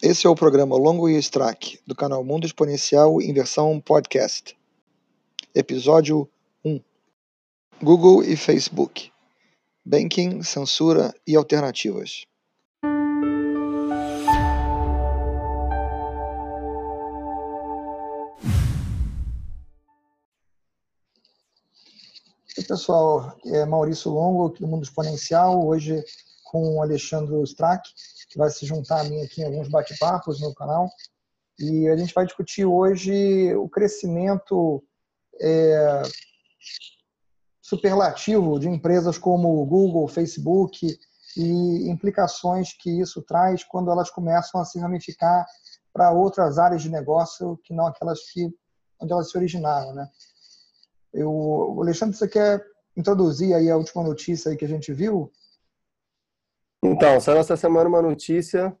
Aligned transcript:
Esse 0.00 0.28
é 0.28 0.30
o 0.30 0.34
programa 0.36 0.76
Longo 0.76 1.08
e 1.08 1.18
Strack, 1.18 1.80
do 1.84 1.92
canal 1.92 2.22
Mundo 2.22 2.46
Exponencial 2.46 3.20
em 3.20 3.32
versão 3.32 3.80
podcast. 3.80 4.56
Episódio 5.52 6.30
1 6.64 6.80
Google 7.82 8.22
e 8.22 8.36
Facebook 8.36 9.10
Banking, 9.84 10.40
censura 10.44 11.12
e 11.26 11.34
alternativas. 11.34 12.22
Oi, 22.56 22.64
pessoal, 22.68 23.36
é 23.46 23.66
Maurício 23.66 24.12
Longo, 24.12 24.46
aqui 24.46 24.60
do 24.60 24.68
Mundo 24.68 24.84
Exponencial, 24.84 25.66
hoje 25.66 26.04
com 26.48 26.76
o 26.76 26.82
Alexandre 26.82 27.40
Strack 27.42 27.88
que 28.28 28.38
vai 28.38 28.50
se 28.50 28.66
juntar 28.66 29.00
a 29.00 29.04
mim 29.04 29.22
aqui 29.22 29.40
em 29.40 29.44
alguns 29.44 29.68
bate-papos 29.68 30.40
no 30.40 30.54
canal. 30.54 30.90
E 31.58 31.88
a 31.88 31.96
gente 31.96 32.14
vai 32.14 32.24
discutir 32.24 32.64
hoje 32.64 33.54
o 33.54 33.68
crescimento 33.68 34.82
é, 35.40 36.02
superlativo 37.62 38.58
de 38.58 38.68
empresas 38.68 39.18
como 39.18 39.64
Google, 39.66 40.06
Facebook 40.08 40.98
e 41.36 41.90
implicações 41.90 42.72
que 42.72 43.00
isso 43.00 43.22
traz 43.22 43.64
quando 43.64 43.90
elas 43.90 44.10
começam 44.10 44.60
a 44.60 44.64
se 44.64 44.78
ramificar 44.78 45.46
para 45.92 46.12
outras 46.12 46.58
áreas 46.58 46.82
de 46.82 46.90
negócio 46.90 47.58
que 47.64 47.74
não 47.74 47.86
aquelas 47.86 48.20
que 48.30 48.52
onde 49.00 49.12
elas 49.12 49.30
se 49.30 49.36
originaram, 49.36 49.94
né? 49.94 50.08
Eu, 51.12 51.76
Alexandre, 51.80 52.16
você 52.16 52.28
quer 52.28 52.64
introduzir 52.96 53.54
aí 53.54 53.70
a 53.70 53.76
última 53.76 54.02
notícia 54.02 54.50
aí 54.50 54.56
que 54.56 54.64
a 54.64 54.68
gente 54.68 54.92
viu? 54.92 55.32
Então, 56.82 57.20
saiu 57.20 57.38
essa 57.38 57.56
semana 57.56 57.88
uma 57.88 58.00
notícia 58.00 58.76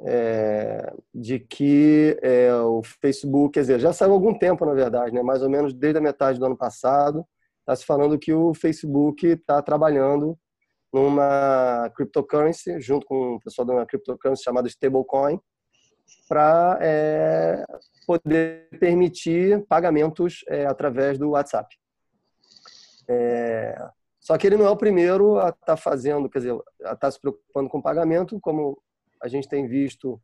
é, 0.00 0.92
de 1.14 1.38
que 1.38 2.18
é, 2.22 2.54
o 2.54 2.82
Facebook, 2.82 3.54
quer 3.54 3.60
dizer, 3.60 3.80
já 3.80 3.92
saiu 3.92 4.12
há 4.12 4.14
algum 4.14 4.38
tempo, 4.38 4.64
na 4.64 4.74
verdade, 4.74 5.12
né? 5.12 5.22
mais 5.22 5.42
ou 5.42 5.50
menos 5.50 5.72
desde 5.72 5.98
a 5.98 6.02
metade 6.02 6.38
do 6.38 6.46
ano 6.46 6.56
passado, 6.56 7.26
está 7.60 7.74
se 7.74 7.84
falando 7.84 8.18
que 8.18 8.32
o 8.32 8.54
Facebook 8.54 9.26
está 9.26 9.60
trabalhando 9.62 10.38
numa 10.92 11.90
cryptocurrency, 11.94 12.80
junto 12.80 13.06
com 13.06 13.34
o 13.34 13.40
pessoal 13.40 13.66
de 13.66 13.72
uma 13.72 13.86
cryptocurrency 13.86 14.42
chamada 14.42 14.68
stablecoin, 14.68 15.38
para 16.28 16.78
é, 16.80 17.64
poder 18.06 18.68
permitir 18.78 19.66
pagamentos 19.66 20.44
é, 20.48 20.64
através 20.66 21.18
do 21.18 21.30
WhatsApp. 21.30 21.76
É, 23.06 23.88
só 24.28 24.36
que 24.36 24.46
ele 24.46 24.58
não 24.58 24.66
é 24.66 24.70
o 24.70 24.76
primeiro 24.76 25.38
a 25.38 25.48
estar 25.48 25.64
tá 25.64 25.76
fazendo, 25.78 26.28
quer 26.28 26.40
dizer, 26.40 26.52
a 26.52 26.92
estar 26.92 26.96
tá 26.96 27.10
se 27.10 27.18
preocupando 27.18 27.66
com 27.70 27.80
pagamento, 27.80 28.38
como 28.42 28.78
a 29.22 29.26
gente 29.26 29.48
tem 29.48 29.66
visto 29.66 30.20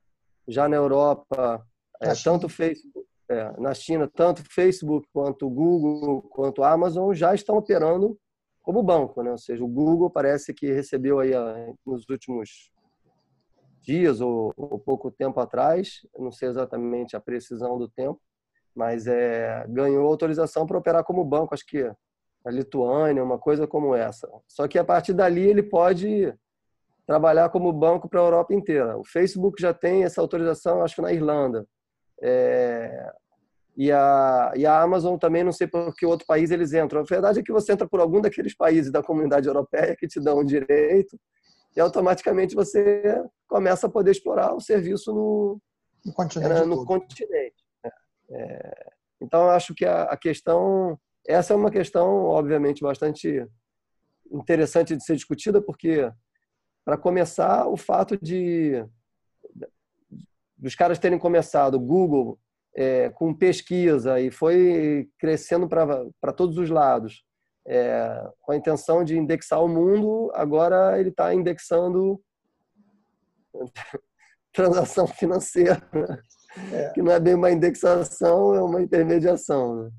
já 0.46 0.68
na 0.68 0.76
Europa, 0.76 1.66
é, 2.02 2.12
tanto 2.22 2.46
Facebook, 2.46 3.08
é, 3.30 3.58
na 3.58 3.72
China, 3.72 4.06
tanto 4.06 4.44
Facebook 4.44 5.08
quanto 5.10 5.48
Google 5.48 6.20
quanto 6.20 6.62
Amazon 6.62 7.14
já 7.14 7.34
estão 7.34 7.56
operando 7.56 8.14
como 8.60 8.82
banco, 8.82 9.22
né? 9.22 9.30
Ou 9.30 9.38
seja, 9.38 9.64
o 9.64 9.68
Google 9.68 10.10
parece 10.10 10.52
que 10.52 10.70
recebeu 10.70 11.18
aí 11.18 11.30
nos 11.86 12.06
últimos 12.10 12.70
dias 13.80 14.20
ou, 14.20 14.52
ou 14.54 14.78
pouco 14.78 15.10
tempo 15.10 15.40
atrás, 15.40 16.06
não 16.18 16.30
sei 16.30 16.50
exatamente 16.50 17.16
a 17.16 17.20
precisão 17.20 17.78
do 17.78 17.88
tempo, 17.88 18.20
mas 18.74 19.06
é, 19.06 19.64
ganhou 19.66 20.06
autorização 20.06 20.66
para 20.66 20.76
operar 20.76 21.02
como 21.04 21.24
banco, 21.24 21.54
acho 21.54 21.64
que 21.64 21.90
a 22.44 22.50
Lituânia, 22.50 23.24
uma 23.24 23.38
coisa 23.38 23.66
como 23.66 23.94
essa. 23.94 24.28
Só 24.46 24.68
que 24.68 24.78
a 24.78 24.84
partir 24.84 25.14
dali 25.14 25.48
ele 25.48 25.62
pode 25.62 26.32
trabalhar 27.06 27.48
como 27.48 27.72
banco 27.72 28.08
para 28.08 28.20
a 28.20 28.24
Europa 28.24 28.54
inteira. 28.54 28.96
O 28.98 29.04
Facebook 29.04 29.60
já 29.60 29.72
tem 29.72 30.04
essa 30.04 30.20
autorização, 30.20 30.82
acho 30.82 30.96
que 30.96 31.02
na 31.02 31.12
Irlanda. 31.12 31.66
É... 32.22 33.12
E, 33.76 33.90
a, 33.90 34.52
e 34.54 34.64
a 34.64 34.80
Amazon 34.80 35.18
também, 35.18 35.42
não 35.42 35.50
sei 35.50 35.66
por 35.66 35.92
que 35.96 36.06
outro 36.06 36.24
país 36.26 36.52
eles 36.52 36.72
entram. 36.72 37.00
A 37.00 37.04
verdade 37.04 37.40
é 37.40 37.42
que 37.42 37.52
você 37.52 37.72
entra 37.72 37.88
por 37.88 37.98
algum 37.98 38.20
daqueles 38.20 38.56
países 38.56 38.92
da 38.92 39.02
comunidade 39.02 39.48
europeia 39.48 39.96
que 39.96 40.06
te 40.06 40.20
dão 40.20 40.38
o 40.38 40.44
direito 40.44 41.18
e 41.76 41.80
automaticamente 41.80 42.54
você 42.54 43.20
começa 43.48 43.88
a 43.88 43.90
poder 43.90 44.12
explorar 44.12 44.54
o 44.54 44.60
serviço 44.60 45.12
no, 45.12 45.60
no 46.06 46.12
continente. 46.12 46.52
É, 46.52 46.64
no 46.64 46.86
continente. 46.86 47.64
É. 47.84 47.90
é 48.30 48.94
então, 49.20 49.50
acho 49.50 49.74
que 49.74 49.84
a, 49.84 50.04
a 50.04 50.16
questão 50.16 50.98
essa 51.26 51.52
é 51.52 51.56
uma 51.56 51.70
questão, 51.70 52.24
obviamente, 52.24 52.82
bastante 52.82 53.46
interessante 54.30 54.96
de 54.96 55.04
ser 55.04 55.16
discutida, 55.16 55.60
porque, 55.60 56.10
para 56.84 56.96
começar, 56.96 57.66
o 57.66 57.76
fato 57.76 58.18
de 58.20 58.84
dos 60.56 60.74
caras 60.74 60.98
terem 60.98 61.18
começado 61.18 61.78
Google 61.78 62.38
é, 62.74 63.10
com 63.10 63.34
pesquisa 63.34 64.18
e 64.18 64.30
foi 64.30 65.10
crescendo 65.18 65.68
para 65.68 66.32
todos 66.32 66.56
os 66.56 66.70
lados, 66.70 67.24
é, 67.66 68.30
com 68.40 68.52
a 68.52 68.56
intenção 68.56 69.04
de 69.04 69.16
indexar 69.16 69.62
o 69.62 69.68
mundo, 69.68 70.30
agora 70.34 70.98
ele 70.98 71.10
está 71.10 71.34
indexando 71.34 72.20
transação 74.52 75.06
financeira, 75.06 75.82
é. 76.72 76.90
que 76.90 77.02
não 77.02 77.12
é 77.12 77.20
bem 77.20 77.34
uma 77.34 77.50
indexação, 77.50 78.54
é 78.54 78.62
uma 78.62 78.82
intermediação. 78.82 79.84
Né? 79.84 79.90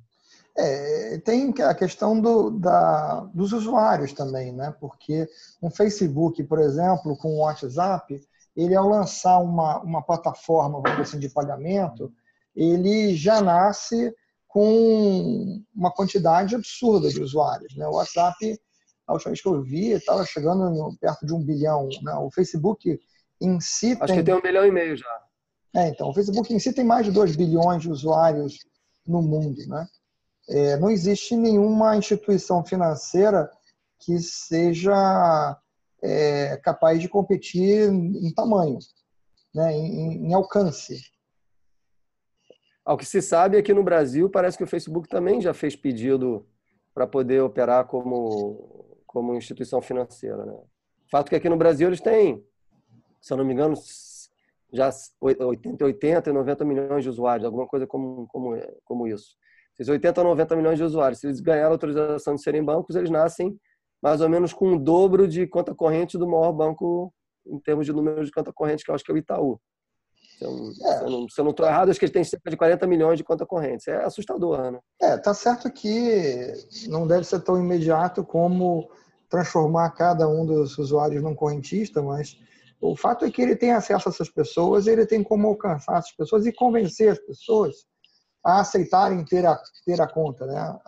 É, 0.58 1.18
tem 1.18 1.54
a 1.62 1.74
questão 1.74 2.20
do, 2.20 2.50
da, 2.50 3.22
dos 3.34 3.52
usuários 3.52 4.14
também, 4.14 4.54
né? 4.54 4.74
Porque 4.80 5.28
um 5.62 5.70
Facebook, 5.70 6.42
por 6.44 6.60
exemplo, 6.60 7.18
com 7.18 7.36
o 7.36 7.40
WhatsApp, 7.40 8.22
ele 8.56 8.74
ao 8.74 8.88
lançar 8.88 9.40
uma, 9.40 9.80
uma 9.82 10.02
plataforma, 10.02 10.82
vamos 10.82 11.02
assim, 11.02 11.20
de 11.20 11.30
pagamento, 11.30 12.12
ele 12.56 13.16
já 13.16 13.42
nasce 13.42 14.16
com 14.48 15.62
uma 15.76 15.92
quantidade 15.92 16.56
absurda 16.56 17.10
de 17.10 17.22
usuários. 17.22 17.76
Né? 17.76 17.86
O 17.86 17.96
WhatsApp, 17.96 18.58
a 19.06 19.12
última 19.12 19.32
vez 19.32 19.42
que 19.42 19.48
eu 19.50 19.62
vi, 19.62 19.92
estava 19.92 20.26
chegando 20.26 20.70
no, 20.70 20.98
perto 20.98 21.26
de 21.26 21.34
um 21.34 21.44
bilhão. 21.44 21.90
Né? 22.02 22.14
O 22.14 22.32
Facebook 22.32 22.98
em 23.42 23.60
si 23.60 23.92
Acho 24.00 24.06
tem... 24.06 24.16
que 24.16 24.24
tem 24.24 24.34
um 24.34 24.42
bilhão 24.42 24.66
e 24.66 24.72
meio 24.72 24.96
já. 24.96 25.22
É, 25.76 25.90
então, 25.90 26.08
o 26.08 26.14
Facebook 26.14 26.54
em 26.54 26.60
si 26.60 26.72
tem 26.72 26.86
mais 26.86 27.06
de 27.06 27.12
2 27.12 27.36
bilhões 27.36 27.82
de 27.82 27.90
usuários 27.90 28.60
no 29.06 29.22
mundo, 29.22 29.58
né? 29.68 29.86
É, 30.48 30.78
não 30.78 30.90
existe 30.90 31.36
nenhuma 31.36 31.98
instituição 31.98 32.64
financeira 32.64 33.50
que 34.00 34.20
seja 34.20 35.60
é, 36.02 36.58
capaz 36.58 37.00
de 37.00 37.10
competir 37.10 37.90
em 37.90 38.32
tamanho, 38.34 38.78
né, 39.54 39.74
em, 39.74 40.28
em 40.28 40.34
alcance. 40.34 41.02
Ao 42.84 42.96
que 42.96 43.06
se 43.06 43.22
sabe 43.22 43.58
aqui 43.58 43.74
no 43.74 43.84
Brasil, 43.84 44.30
parece 44.30 44.58
que 44.58 44.64
o 44.64 44.68
Facebook 44.68 45.10
também 45.10 45.42
já 45.42 45.54
fez 45.54 45.76
pedido 45.76 46.46
para 46.94 47.08
poder 47.08 47.42
operar 47.42 47.86
como, 47.88 49.00
como 49.08 49.36
instituição 49.36 49.82
financeira. 49.82 50.46
Né? 50.46 50.56
Fato 51.10 51.30
que 51.30 51.36
aqui 51.36 51.50
no 51.50 51.58
Brasil 51.58 51.88
eles 51.88 52.00
têm, 52.00 52.46
se 53.20 53.34
eu 53.34 53.38
não 53.38 53.44
me 53.44 53.54
engano, 53.54 53.74
já 54.72 54.92
80, 55.20 55.84
80 55.84 56.30
e 56.30 56.34
90 56.34 56.66
milhões 56.66 57.04
de 57.04 57.10
usuários, 57.10 57.46
alguma 57.46 57.66
coisa 57.66 57.88
como, 57.88 58.28
como, 58.28 58.56
como 58.84 59.08
isso 59.08 59.36
esses 59.80 59.90
80 59.90 60.22
ou 60.22 60.28
90 60.28 60.56
milhões 60.56 60.78
de 60.78 60.84
usuários, 60.84 61.20
se 61.20 61.28
eles 61.28 61.40
ganharam 61.40 61.74
autorização 61.74 62.36
de 62.36 62.42
serem 62.42 62.64
bancos, 62.64 62.96
eles 62.96 63.10
nascem 63.10 63.58
mais 64.02 64.22
ou 64.22 64.30
menos 64.30 64.54
com 64.54 64.74
o 64.74 64.80
dobro 64.80 65.28
de 65.28 65.48
conta 65.48 65.74
corrente 65.74 66.18
do 66.18 66.28
maior 66.28 66.52
banco 66.52 67.14
em 67.46 67.60
termos 67.60 67.86
de 67.86 67.94
número 67.94 68.24
de 68.24 68.32
conta 68.32 68.52
corrente, 68.54 68.84
que 68.84 68.92
eu 68.92 68.96
acho 68.96 69.04
que 69.04 69.12
é 69.12 69.16
o 69.16 69.18
Itaú. 69.18 69.60
Eu, 70.42 70.52
é. 70.84 70.98
se 71.30 71.40
eu 71.40 71.44
não 71.44 71.52
estou 71.52 71.66
errado, 71.66 71.90
acho 71.90 72.00
que 72.00 72.06
eles 72.06 72.14
têm 72.14 72.24
cerca 72.24 72.50
de 72.50 72.58
40 72.58 72.86
milhões 72.88 73.18
de 73.18 73.24
conta 73.24 73.46
corrente. 73.46 73.90
É 73.90 74.04
assustador, 74.04 74.72
né? 74.72 74.80
É, 75.02 75.18
tá 75.18 75.34
certo 75.34 75.72
que 75.72 76.54
não 76.88 77.08
deve 77.08 77.24
ser 77.24 77.40
tão 77.42 77.58
imediato 77.58 78.24
como 78.24 78.90
transformar 79.30 79.92
cada 79.92 80.28
um 80.28 80.46
dos 80.46 80.78
usuários 80.78 81.24
num 81.24 81.36
correntista, 81.36 82.02
mas 82.02 82.38
o 82.82 82.96
fato 82.96 83.26
é 83.26 83.32
que 83.32 83.42
ele 83.42 83.56
tem 83.56 83.72
acesso 83.72 84.10
a 84.10 84.12
essas 84.12 84.30
pessoas, 84.30 84.88
ele 84.88 85.06
tem 85.06 85.24
como 85.24 85.48
alcançar 85.48 85.98
essas 85.98 86.16
pessoas 86.16 86.46
e 86.46 86.52
convencer 86.52 87.12
as 87.12 87.20
pessoas 87.20 87.86
a 88.46 88.60
aceitarem 88.60 89.26
ter 89.26 89.46
a, 89.46 89.60
ter 89.84 90.00
a 90.00 90.08
conta. 90.08 90.46
Né? 90.46 90.80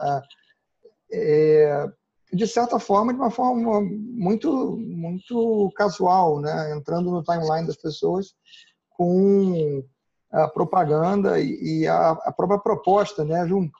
É, 1.11 1.87
de 2.31 2.47
certa 2.47 2.79
forma, 2.79 3.11
de 3.11 3.19
uma 3.19 3.31
forma 3.31 3.81
muito, 3.81 4.77
muito 4.77 5.71
casual, 5.75 6.39
né? 6.39 6.75
entrando 6.75 7.09
no 7.09 7.23
timeline 7.23 7.65
das 7.65 7.77
pessoas 7.77 8.35
com 8.91 9.83
a 10.31 10.47
propaganda 10.49 11.39
e, 11.39 11.87
a, 11.87 12.11
a, 12.11 12.31
própria 12.31 12.59
proposta 12.59 13.25
né? 13.25 13.47
junto. 13.47 13.73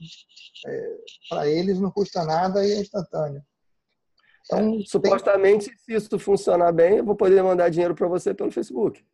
É, 0.66 0.98
Para 1.30 1.48
eles 1.48 1.80
não 1.80 1.92
custa 1.92 2.24
nada 2.24 2.66
e 2.66 2.72
é 2.72 2.80
instantâneo. 2.80 3.44
Então, 4.46 4.80
é, 4.80 4.86
supostamente, 4.86 5.68
tem... 5.68 5.78
se 5.78 5.94
isso 5.94 6.18
funcionar 6.18 6.72
bem, 6.72 6.98
eu 6.98 7.06
vou 7.06 7.16
poder 7.16 7.44
mandar 7.44 7.70
dinheiro 7.70 7.94
para 7.94 8.08
você 8.08 8.34
pelo 8.34 8.52
Facebook. 8.52 9.06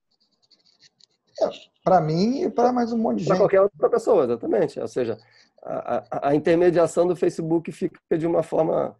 É, 1.41 1.50
para 1.83 2.00
mim 2.00 2.44
e 2.44 2.50
para 2.50 2.71
mais 2.71 2.94
um 2.94 2.97
monte 2.97 3.19
de 3.19 3.25
pra 3.25 3.35
gente. 3.35 3.47
Para 3.50 3.57
qualquer 3.57 3.62
outra 3.62 3.89
pessoa, 3.89 4.24
exatamente. 4.25 4.80
Ou 4.80 4.88
seja, 4.88 5.18
a, 5.63 5.97
a, 5.97 6.30
a, 6.30 6.35
intermediação 6.35 7.07
do 7.07 7.15
Facebook 7.15 7.71
fica 7.71 8.18
de 8.18 8.27
uma 8.27 8.44
forma 8.44 8.95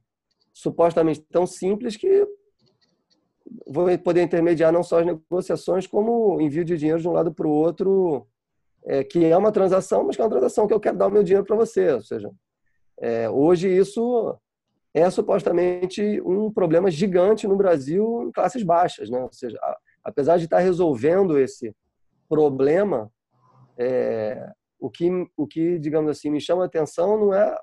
supostamente 0.54 1.22
tão 1.32 1.46
simples 1.46 1.96
que 1.96 2.28
vou 3.68 3.98
poder 4.00 4.24
intermediar 4.24 4.72
não 4.72 4.84
só 4.84 5.00
as 5.00 5.06
negociações, 5.06 5.86
como 5.86 6.40
envio 6.42 6.64
de 6.64 6.78
dinheiro 6.78 7.02
de 7.02 7.08
um 7.08 7.12
lado 7.12 7.34
para 7.34 7.48
o 7.48 7.52
outro, 7.52 8.28
é, 8.86 9.04
que 9.04 9.26
é 9.26 9.38
uma 9.38 9.52
transação, 9.52 10.04
mas 10.04 10.16
que 10.16 10.22
é 10.22 10.26
uma 10.26 10.32
transação 10.32 10.68
que 10.68 10.74
eu 10.74 10.80
quero 10.80 10.98
dar 10.98 11.08
o 11.08 11.12
meu 11.12 11.24
dinheiro 11.24 11.46
para 11.46 11.56
você. 11.56 11.92
Ou 11.92 12.02
seja, 12.02 12.32
é, 13.00 13.30
hoje 13.30 13.70
isso 13.70 14.38
é 14.94 15.10
supostamente 15.10 16.22
um 16.22 16.52
problema 16.52 16.90
gigante 16.90 17.48
no 17.48 17.56
Brasil 17.56 18.24
em 18.24 18.32
classes 18.32 18.64
baixas. 18.64 19.10
Né? 19.10 19.22
Ou 19.22 19.32
seja, 19.32 19.58
a, 19.62 19.78
apesar 20.04 20.38
de 20.38 20.46
estar 20.46 20.60
resolvendo 20.60 21.38
esse 21.38 21.76
problema, 22.34 23.12
é, 23.78 24.52
o, 24.80 24.90
que, 24.90 25.10
o 25.38 25.48
que, 25.48 25.80
digamos 25.80 26.10
assim, 26.10 26.30
me 26.30 26.42
chama 26.42 26.64
a 26.64 26.66
atenção 26.66 27.18
não 27.18 27.34
é 27.34 27.58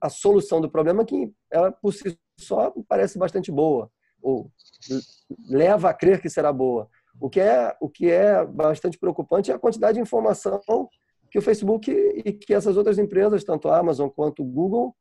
a 0.00 0.08
solução 0.08 0.60
do 0.60 0.70
problema, 0.70 1.04
que 1.04 1.32
ela 1.50 1.72
por 1.72 1.92
si 1.92 2.16
só 2.38 2.72
parece 2.88 3.18
bastante 3.18 3.50
boa 3.50 3.90
ou 4.22 4.50
leva 5.48 5.90
a 5.90 5.94
crer 5.94 6.20
que 6.20 6.30
será 6.30 6.52
boa. 6.52 6.88
O 7.20 7.28
que 7.28 7.40
é, 7.40 7.76
o 7.80 7.88
que 7.88 8.10
é 8.10 8.44
bastante 8.44 8.98
preocupante 8.98 9.50
é 9.50 9.54
a 9.54 9.58
quantidade 9.58 9.94
de 9.94 10.00
informação 10.00 10.88
que 11.30 11.38
o 11.38 11.42
Facebook 11.42 11.90
e 11.90 12.32
que 12.32 12.54
essas 12.54 12.76
outras 12.76 12.98
empresas, 12.98 13.44
tanto 13.44 13.68
a 13.68 13.78
Amazon 13.78 14.08
quanto 14.08 14.42
o 14.42 14.46
Google, 14.46 14.94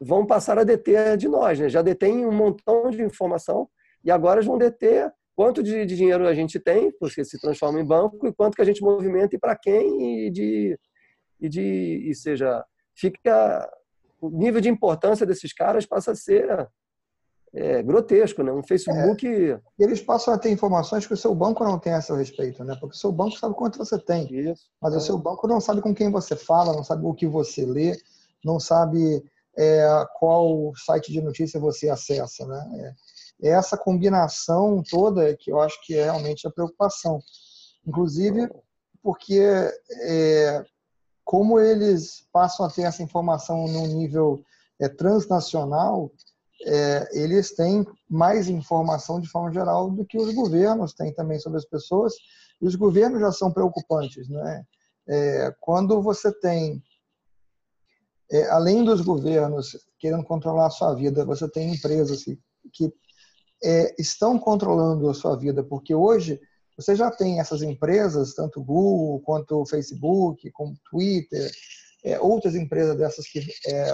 vão 0.00 0.24
passar 0.24 0.58
a 0.58 0.64
deter 0.64 1.16
de 1.16 1.28
nós. 1.28 1.58
Né? 1.58 1.68
Já 1.68 1.82
detêm 1.82 2.24
um 2.24 2.32
montão 2.32 2.90
de 2.90 3.02
informação 3.02 3.68
e 4.04 4.10
agora 4.10 4.40
vão 4.40 4.56
deter 4.56 5.12
quanto 5.38 5.62
de, 5.62 5.86
de, 5.86 5.94
dinheiro 5.94 6.26
a 6.26 6.34
gente 6.34 6.58
tem, 6.58 6.90
porque 6.98 7.24
se 7.24 7.38
transforma 7.38 7.80
em 7.80 7.84
banco, 7.84 8.26
e 8.26 8.34
quanto 8.34 8.56
que 8.56 8.62
a 8.62 8.64
gente 8.64 8.82
movimenta 8.82 9.36
e 9.36 9.38
para 9.38 9.54
quem, 9.54 10.26
e 10.26 10.30
de, 10.32 10.76
e 11.40 11.48
de 11.48 12.10
e 12.10 12.12
seja, 12.12 12.64
fica 12.92 13.70
o 14.20 14.30
nível 14.30 14.60
de 14.60 14.68
importância 14.68 15.24
desses 15.24 15.52
caras 15.52 15.86
passa 15.86 16.10
a 16.10 16.16
ser 16.16 16.68
é, 17.54 17.80
grotesco, 17.84 18.42
né? 18.42 18.50
Um 18.50 18.64
Facebook. 18.64 19.28
É, 19.28 19.60
eles 19.78 20.02
passam 20.02 20.34
a 20.34 20.38
ter 20.38 20.50
informações 20.50 21.06
que 21.06 21.14
o 21.14 21.16
seu 21.16 21.32
banco 21.32 21.62
não 21.62 21.78
tem 21.78 21.92
a 21.92 22.02
seu 22.02 22.16
respeito, 22.16 22.64
né? 22.64 22.76
Porque 22.80 22.96
o 22.96 22.98
seu 22.98 23.12
banco 23.12 23.38
sabe 23.38 23.54
quanto 23.54 23.78
você 23.78 23.96
tem. 23.96 24.26
Isso. 24.34 24.66
Mas 24.82 24.92
é. 24.92 24.96
o 24.96 25.00
seu 25.00 25.16
banco 25.16 25.46
não 25.46 25.60
sabe 25.60 25.80
com 25.80 25.94
quem 25.94 26.10
você 26.10 26.34
fala, 26.34 26.74
não 26.74 26.82
sabe 26.82 27.06
o 27.06 27.14
que 27.14 27.28
você 27.28 27.64
lê, 27.64 27.96
não 28.44 28.58
sabe 28.58 29.22
é, 29.56 30.04
qual 30.18 30.72
site 30.74 31.12
de 31.12 31.22
notícia 31.22 31.60
você 31.60 31.88
acessa, 31.88 32.44
né? 32.44 32.92
É, 33.42 33.48
é 33.48 33.50
essa 33.52 33.76
combinação 33.76 34.82
toda 34.88 35.36
que 35.36 35.50
eu 35.50 35.60
acho 35.60 35.80
que 35.84 35.94
é 35.94 36.04
realmente 36.04 36.46
a 36.46 36.50
preocupação. 36.50 37.20
Inclusive, 37.86 38.48
porque 39.02 39.40
é, 40.02 40.64
como 41.24 41.60
eles 41.60 42.26
passam 42.32 42.66
a 42.66 42.70
ter 42.70 42.82
essa 42.82 43.02
informação 43.02 43.66
num 43.68 43.86
nível 43.86 44.42
é, 44.80 44.88
transnacional, 44.88 46.10
é, 46.64 47.08
eles 47.12 47.54
têm 47.54 47.86
mais 48.08 48.48
informação 48.48 49.20
de 49.20 49.28
forma 49.28 49.52
geral 49.52 49.90
do 49.90 50.04
que 50.04 50.18
os 50.18 50.34
governos 50.34 50.92
têm 50.92 51.12
também 51.14 51.38
sobre 51.38 51.58
as 51.58 51.64
pessoas, 51.64 52.14
e 52.60 52.66
os 52.66 52.74
governos 52.74 53.20
já 53.20 53.30
são 53.30 53.52
preocupantes. 53.52 54.28
Né? 54.28 54.64
É, 55.08 55.54
quando 55.60 56.02
você 56.02 56.32
tem, 56.40 56.82
é, 58.30 58.48
além 58.50 58.84
dos 58.84 59.00
governos 59.00 59.76
querendo 59.98 60.24
controlar 60.24 60.66
a 60.66 60.70
sua 60.70 60.94
vida, 60.94 61.24
você 61.24 61.48
tem 61.48 61.74
empresas 61.74 62.24
que, 62.24 62.38
que 62.72 62.92
é, 63.62 63.94
estão 63.98 64.38
controlando 64.38 65.08
a 65.08 65.14
sua 65.14 65.36
vida, 65.36 65.62
porque 65.62 65.94
hoje 65.94 66.40
você 66.76 66.94
já 66.94 67.10
tem 67.10 67.40
essas 67.40 67.60
empresas, 67.62 68.34
tanto 68.34 68.62
Google, 68.62 69.20
quanto 69.20 69.66
Facebook, 69.66 70.50
como 70.52 70.78
Twitter, 70.88 71.50
é, 72.04 72.20
outras 72.20 72.54
empresas 72.54 72.96
dessas 72.96 73.26
que 73.26 73.40
é, 73.66 73.92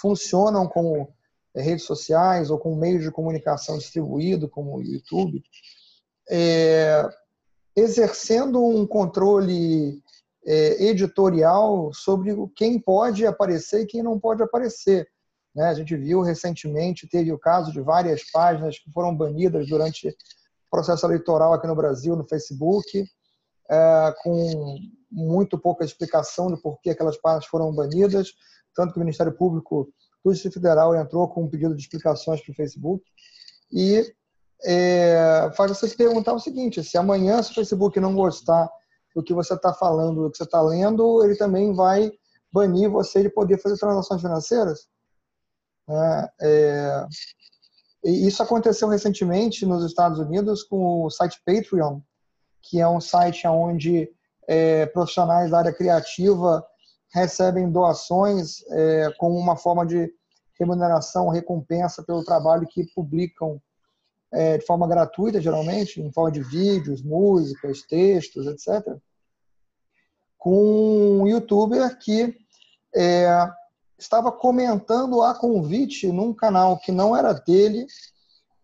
funcionam 0.00 0.66
como 0.66 1.12
é, 1.54 1.60
redes 1.60 1.84
sociais 1.84 2.50
ou 2.50 2.58
com 2.58 2.74
meios 2.74 3.04
de 3.04 3.10
comunicação 3.10 3.76
distribuído, 3.76 4.48
como 4.48 4.76
o 4.76 4.82
YouTube, 4.82 5.42
é, 6.30 7.06
exercendo 7.76 8.64
um 8.64 8.86
controle 8.86 10.02
é, 10.46 10.84
editorial 10.84 11.92
sobre 11.92 12.34
quem 12.56 12.78
pode 12.78 13.26
aparecer 13.26 13.82
e 13.82 13.86
quem 13.86 14.02
não 14.02 14.18
pode 14.18 14.42
aparecer. 14.42 15.06
Né? 15.54 15.66
A 15.66 15.74
gente 15.74 15.96
viu 15.96 16.22
recentemente, 16.22 17.08
teve 17.08 17.32
o 17.32 17.38
caso 17.38 17.72
de 17.72 17.80
várias 17.80 18.22
páginas 18.30 18.78
que 18.78 18.90
foram 18.90 19.14
banidas 19.14 19.68
durante 19.68 20.08
o 20.08 20.14
processo 20.70 21.04
eleitoral 21.06 21.52
aqui 21.52 21.66
no 21.66 21.76
Brasil, 21.76 22.16
no 22.16 22.24
Facebook, 22.24 23.04
é, 23.70 24.14
com 24.22 24.78
muito 25.10 25.58
pouca 25.58 25.84
explicação 25.84 26.50
do 26.50 26.60
porquê 26.60 26.90
aquelas 26.90 27.18
páginas 27.18 27.46
foram 27.46 27.74
banidas, 27.74 28.32
tanto 28.74 28.92
que 28.92 28.98
o 28.98 29.00
Ministério 29.00 29.32
Público 29.36 29.92
o 30.24 30.32
Distrito 30.32 30.54
Federal 30.54 30.94
entrou 30.94 31.28
com 31.28 31.42
um 31.42 31.50
pedido 31.50 31.74
de 31.74 31.82
explicações 31.82 32.40
para 32.40 32.52
o 32.52 32.54
Facebook 32.54 33.04
e 33.72 34.14
é, 34.64 35.50
faz 35.56 35.72
você 35.72 35.88
se 35.88 35.96
perguntar 35.96 36.32
o 36.32 36.38
seguinte: 36.38 36.84
se 36.84 36.96
amanhã 36.96 37.42
se 37.42 37.50
o 37.50 37.54
Facebook 37.54 37.98
não 37.98 38.14
gostar 38.14 38.70
do 39.14 39.22
que 39.22 39.34
você 39.34 39.54
está 39.54 39.74
falando, 39.74 40.22
do 40.22 40.30
que 40.30 40.38
você 40.38 40.44
está 40.44 40.62
lendo, 40.62 41.24
ele 41.24 41.36
também 41.36 41.74
vai 41.74 42.10
banir 42.52 42.88
você 42.88 43.22
de 43.22 43.28
poder 43.28 43.58
fazer 43.60 43.76
transações 43.76 44.20
financeiras? 44.20 44.86
É, 45.88 46.30
é, 46.40 47.06
isso 48.04 48.42
aconteceu 48.42 48.88
recentemente 48.88 49.64
nos 49.66 49.84
Estados 49.84 50.18
Unidos 50.18 50.62
com 50.62 51.04
o 51.04 51.10
site 51.10 51.40
Patreon, 51.44 52.00
que 52.62 52.80
é 52.80 52.88
um 52.88 53.00
site 53.00 53.46
onde 53.46 54.10
é, 54.48 54.86
profissionais 54.86 55.50
da 55.50 55.58
área 55.58 55.72
criativa 55.72 56.64
recebem 57.12 57.70
doações 57.70 58.64
é, 58.70 59.12
como 59.18 59.36
uma 59.36 59.56
forma 59.56 59.86
de 59.86 60.12
remuneração, 60.58 61.28
recompensa 61.28 62.02
pelo 62.02 62.24
trabalho 62.24 62.66
que 62.66 62.86
publicam 62.94 63.60
é, 64.32 64.58
de 64.58 64.64
forma 64.64 64.88
gratuita, 64.88 65.40
geralmente, 65.40 66.00
em 66.00 66.10
forma 66.10 66.32
de 66.32 66.42
vídeos, 66.42 67.02
músicas, 67.02 67.82
textos, 67.82 68.46
etc. 68.46 68.96
Com 70.38 71.20
um 71.20 71.26
youtuber 71.26 71.98
que 71.98 72.34
é, 72.94 73.26
estava 74.02 74.32
comentando 74.32 75.22
a 75.22 75.34
convite 75.34 76.10
num 76.10 76.34
canal 76.34 76.78
que 76.78 76.90
não 76.92 77.16
era 77.16 77.32
dele, 77.32 77.86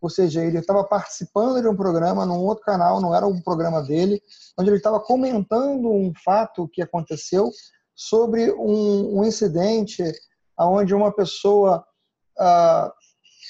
ou 0.01 0.11
seja, 0.11 0.45
ele 0.45 0.59
estava 0.59 0.85
participando 0.85 1.61
de 1.61 1.69
um 1.69 1.77
programa 1.77 2.27
num 2.27 2.45
outro 2.45 2.65
canal, 2.65 3.01
não 3.01 3.15
era 3.15 3.27
um 3.27 3.41
programa 3.41 3.83
dele, 3.83 4.23
onde 4.59 4.71
ele 4.71 4.77
estava 4.77 5.01
comentando 5.01 5.91
um 5.91 6.13
fato 6.25 6.69
que 6.69 6.83
aconteceu 6.83 7.51
sobre 7.95 8.53
um, 8.53 9.19
um 9.19 9.25
incidente 9.25 10.03
onde 10.59 10.95
uma 10.95 11.13
pessoa 11.13 11.85
ah, 12.39 12.93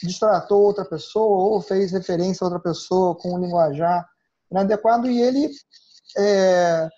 distratou 0.03 0.63
outra 0.63 0.85
pessoa 0.85 1.53
ou 1.53 1.61
fez 1.61 1.93
referência 1.93 2.45
a 2.45 2.49
outra 2.49 2.61
pessoa 2.61 3.15
com 3.15 3.35
um 3.35 3.39
linguajar 3.39 4.07
inadequado 4.51 5.09
e 5.09 5.21
ele, 5.21 5.51
é, 6.17 6.89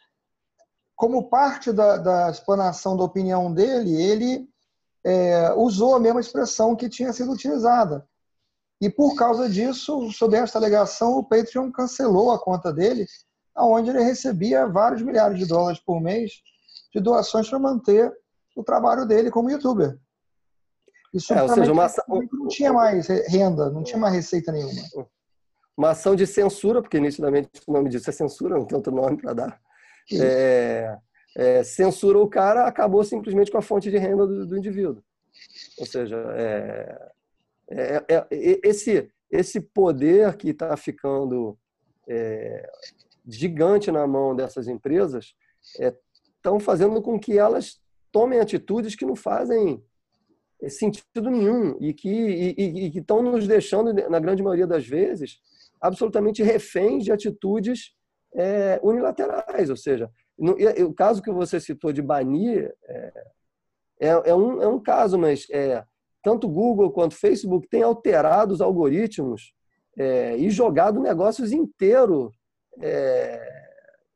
como 0.94 1.28
parte 1.28 1.72
da, 1.72 1.96
da, 1.96 2.30
explanação 2.30 2.96
da 2.96 3.04
opinião 3.04 3.52
dele, 3.52 4.00
ele 4.00 4.48
é, 5.04 5.52
usou 5.54 5.94
a 5.94 6.00
mesma 6.00 6.20
expressão 6.20 6.76
que 6.76 6.88
tinha 6.88 7.12
sido 7.12 7.32
utilizada. 7.32 8.06
E 8.80 8.88
por 8.88 9.14
causa 9.14 9.48
disso, 9.48 10.10
sob 10.12 10.36
esta 10.36 10.58
alegação, 10.58 11.18
o 11.18 11.24
Patreon 11.24 11.70
cancelou 11.70 12.32
a 12.32 12.38
conta 12.38 12.72
dele, 12.72 13.06
onde 13.56 13.90
ele 13.90 14.02
recebia 14.02 14.66
vários 14.66 15.02
milhares 15.02 15.38
de 15.38 15.46
dólares 15.46 15.80
por 15.80 16.00
mês 16.00 16.32
de 16.92 17.00
doações 17.00 17.48
para 17.48 17.58
manter 17.58 18.12
o 18.56 18.64
trabalho 18.64 19.06
dele 19.06 19.30
como 19.30 19.50
youtuber. 19.50 19.98
Isso 21.12 21.32
é, 21.34 21.42
ou 21.42 21.48
seja, 21.48 21.72
uma 21.72 21.84
ação... 21.84 22.04
não 22.08 22.48
tinha 22.48 22.72
mais 22.72 23.06
renda, 23.06 23.70
não 23.70 23.82
tinha 23.82 23.98
mais 23.98 24.14
receita 24.14 24.52
nenhuma. 24.52 24.82
Uma 25.76 25.90
ação 25.90 26.14
de 26.14 26.26
censura, 26.26 26.80
porque 26.80 27.00
nitidamente 27.00 27.50
o 27.66 27.72
nome 27.72 27.88
disso 27.90 28.08
é 28.08 28.12
censura, 28.12 28.56
não 28.56 28.64
tem 28.64 28.76
outro 28.76 28.94
nome 28.94 29.16
para 29.16 29.32
dar. 29.32 29.60
É, 30.12 30.96
é, 31.36 31.62
censura 31.62 32.18
o 32.18 32.28
cara, 32.28 32.66
acabou 32.66 33.04
simplesmente 33.04 33.50
com 33.50 33.58
a 33.58 33.62
fonte 33.62 33.90
de 33.90 33.98
renda 33.98 34.26
do, 34.26 34.46
do 34.46 34.58
indivíduo. 34.58 35.02
Ou 35.78 35.86
seja, 35.86 36.16
é, 36.36 37.10
é, 37.70 38.04
é, 38.08 38.14
é 38.16 38.26
esse, 38.64 39.10
esse 39.30 39.60
poder 39.60 40.36
que 40.36 40.50
está 40.50 40.76
ficando 40.76 41.56
gigante 43.24 43.92
na 43.92 44.04
mão 44.04 44.34
dessas 44.34 44.66
empresas 44.66 45.36
é 45.78 45.94
estão 46.40 46.58
fazendo 46.58 47.00
com 47.02 47.20
que 47.20 47.38
elas 47.38 47.78
tomem 48.10 48.40
atitudes 48.40 48.96
que 48.96 49.04
não 49.04 49.14
fazem 49.14 49.82
sentido 50.68 51.30
nenhum 51.30 51.76
e 51.80 51.92
que 51.92 52.92
estão 52.94 53.22
nos 53.22 53.46
deixando, 53.46 53.92
na 53.92 54.18
grande 54.18 54.42
maioria 54.42 54.66
das 54.66 54.86
vezes, 54.86 55.38
absolutamente 55.80 56.42
reféns 56.42 57.04
de 57.04 57.12
atitudes 57.12 57.94
é, 58.34 58.80
unilaterais. 58.82 59.70
Ou 59.70 59.76
seja, 59.76 60.10
o 60.40 60.94
caso 60.94 61.22
que 61.22 61.30
você 61.30 61.60
citou 61.60 61.92
de 61.92 62.00
banir 62.00 62.74
é, 62.84 63.12
é, 64.00 64.08
é 64.30 64.34
um, 64.34 64.62
é 64.62 64.66
um 64.66 64.80
caso, 64.80 65.18
mas 65.18 65.46
é, 65.50 65.84
tanto 66.22 66.48
Google 66.48 66.90
quanto 66.90 67.14
Facebook 67.14 67.68
têm 67.68 67.82
alterado 67.82 68.54
os 68.54 68.60
algoritmos 68.60 69.52
é, 69.98 70.36
e 70.36 70.48
jogado 70.50 71.00
negócios 71.00 71.52
inteiros 71.52 72.34
é, 72.80 73.40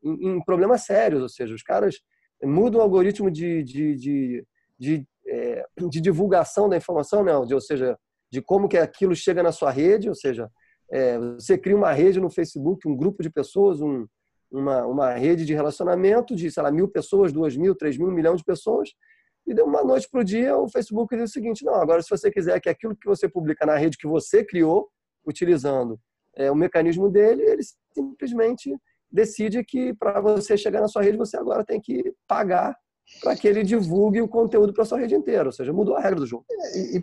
em, 0.02 0.28
em 0.28 0.44
problemas 0.44 0.84
sérios. 0.84 1.22
Ou 1.22 1.28
seja, 1.28 1.54
os 1.54 1.62
caras 1.62 2.00
muda 2.42 2.78
o 2.78 2.80
algoritmo 2.80 3.30
de, 3.30 3.62
de, 3.62 3.94
de, 3.94 4.46
de, 4.78 5.08
é, 5.26 5.66
de 5.90 6.00
divulgação 6.00 6.68
da 6.68 6.76
informação, 6.76 7.22
né? 7.22 7.36
ou 7.36 7.60
seja, 7.60 7.98
de 8.32 8.40
como 8.40 8.68
que 8.68 8.78
aquilo 8.78 9.14
chega 9.14 9.42
na 9.42 9.52
sua 9.52 9.70
rede, 9.70 10.08
ou 10.08 10.14
seja, 10.14 10.50
É, 10.90 11.18
você 11.18 11.56
cria 11.56 11.74
uma 11.76 11.94
rede 11.94 12.20
no 12.20 12.28
Facebook, 12.28 12.86
um 12.86 12.96
grupo 12.96 13.22
de 13.22 13.30
pessoas, 13.30 13.80
um, 13.80 14.06
uma, 14.54 14.86
uma 14.86 15.12
rede 15.14 15.44
de 15.44 15.54
relacionamento 15.54 16.34
de, 16.34 16.50
sei 16.50 16.62
lá, 16.62 16.70
mil 16.70 16.88
pessoas, 16.88 17.32
duas 17.32 17.56
mil, 17.56 17.74
três 17.74 17.98
mil, 17.98 18.08
um 18.08 18.12
milhão 18.12 18.36
de 18.36 18.44
pessoas, 18.44 18.90
e 19.46 19.52
de 19.52 19.60
uma 19.60 19.82
noite 19.84 20.08
para 20.10 20.20
o 20.20 20.24
dia 20.24 20.56
o 20.56 20.68
Facebook 20.68 21.14
diz 21.14 21.30
o 21.30 21.32
seguinte: 21.32 21.64
não, 21.64 21.74
agora 21.74 22.00
se 22.02 22.08
você 22.08 22.30
quiser 22.30 22.60
que 22.60 22.68
aquilo 22.68 22.96
que 22.96 23.06
você 23.06 23.28
publica 23.28 23.66
na 23.66 23.76
rede 23.76 23.98
que 23.98 24.06
você 24.06 24.44
criou, 24.44 24.88
utilizando 25.26 25.98
é, 26.36 26.50
o 26.50 26.54
mecanismo 26.54 27.10
dele, 27.10 27.42
ele 27.42 27.62
simplesmente 27.92 28.74
decide 29.10 29.62
que 29.64 29.94
para 29.94 30.20
você 30.20 30.56
chegar 30.56 30.80
na 30.80 30.88
sua 30.88 31.02
rede, 31.02 31.18
você 31.18 31.36
agora 31.36 31.64
tem 31.64 31.80
que 31.80 32.14
pagar 32.26 32.74
para 33.22 33.36
que 33.36 33.46
ele 33.46 33.62
divulgue 33.62 34.22
o 34.22 34.28
conteúdo 34.28 34.72
para 34.72 34.82
a 34.82 34.86
sua 34.86 34.98
rede 34.98 35.14
inteira. 35.14 35.44
Ou 35.44 35.52
seja, 35.52 35.72
mudou 35.72 35.94
a 35.94 36.00
regra 36.00 36.18
do 36.18 36.26
jogo. 36.26 36.44
E, 36.74 36.96
e, 36.96 37.02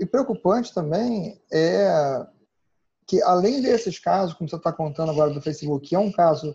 e 0.00 0.06
preocupante 0.06 0.74
também 0.74 1.40
é 1.52 1.88
que, 3.12 3.22
além 3.22 3.60
desses 3.60 3.98
casos, 3.98 4.32
como 4.32 4.48
você 4.48 4.56
está 4.56 4.72
contando 4.72 5.10
agora 5.10 5.34
do 5.34 5.42
Facebook, 5.42 5.86
que 5.86 5.94
é 5.94 5.98
um 5.98 6.10
caso 6.10 6.54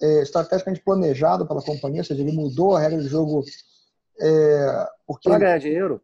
é, 0.00 0.22
estrategicamente 0.22 0.82
planejado 0.82 1.46
pela 1.46 1.60
companhia, 1.60 2.00
ou 2.00 2.04
seja, 2.04 2.22
ele 2.22 2.32
mudou 2.32 2.74
a 2.74 2.80
regra 2.80 3.02
do 3.02 3.06
jogo 3.06 3.44
é, 4.18 4.86
para 5.22 5.38
ganhar 5.38 5.58
dinheiro. 5.58 6.00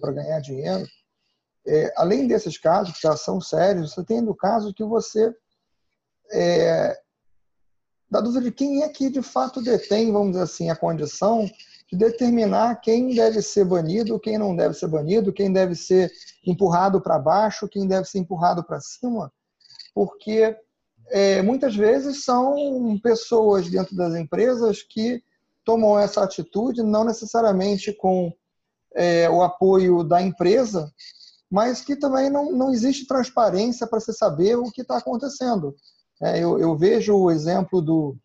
Para 0.00 0.12
ganhar 0.12 0.38
dinheiro. 0.38 0.86
É, 1.66 1.92
além 1.96 2.28
desses 2.28 2.56
casos, 2.56 2.94
que 2.94 3.02
já 3.02 3.16
são 3.16 3.40
sérios, 3.40 3.92
você 3.92 4.04
tem 4.04 4.24
do 4.24 4.32
caso 4.32 4.72
que 4.72 4.84
você 4.84 5.34
é, 6.30 6.96
dá 8.08 8.20
dúvida 8.20 8.44
de 8.44 8.52
quem 8.52 8.84
é 8.84 8.88
que 8.90 9.10
de 9.10 9.22
fato 9.22 9.60
detém, 9.60 10.12
vamos 10.12 10.34
dizer 10.34 10.44
assim, 10.44 10.70
a 10.70 10.76
condição 10.76 11.50
de 11.92 11.98
determinar 11.98 12.80
quem 12.80 13.14
deve 13.14 13.42
ser 13.42 13.66
banido, 13.66 14.18
quem 14.18 14.38
não 14.38 14.56
deve 14.56 14.72
ser 14.72 14.88
banido, 14.88 15.30
quem 15.30 15.52
deve 15.52 15.74
ser 15.74 16.10
empurrado 16.44 17.02
para 17.02 17.18
baixo, 17.18 17.68
quem 17.68 17.86
deve 17.86 18.08
ser 18.08 18.18
empurrado 18.18 18.64
para 18.64 18.80
cima, 18.80 19.30
porque 19.94 20.56
é, 21.10 21.42
muitas 21.42 21.76
vezes 21.76 22.24
são 22.24 22.98
pessoas 23.02 23.68
dentro 23.68 23.94
das 23.94 24.14
empresas 24.14 24.82
que 24.82 25.22
tomam 25.66 25.98
essa 25.98 26.24
atitude, 26.24 26.82
não 26.82 27.04
necessariamente 27.04 27.92
com 27.92 28.32
é, 28.94 29.28
o 29.28 29.42
apoio 29.42 30.02
da 30.02 30.22
empresa, 30.22 30.90
mas 31.50 31.82
que 31.82 31.94
também 31.94 32.30
não, 32.30 32.50
não 32.50 32.72
existe 32.72 33.06
transparência 33.06 33.86
para 33.86 34.00
se 34.00 34.14
saber 34.14 34.56
o 34.56 34.70
que 34.70 34.80
está 34.80 34.96
acontecendo. 34.96 35.76
É, 36.22 36.38
eu, 36.42 36.58
eu, 36.58 36.74
vejo 36.74 37.14
o 37.14 37.30
exemplo 37.30 37.82
do 37.82 38.16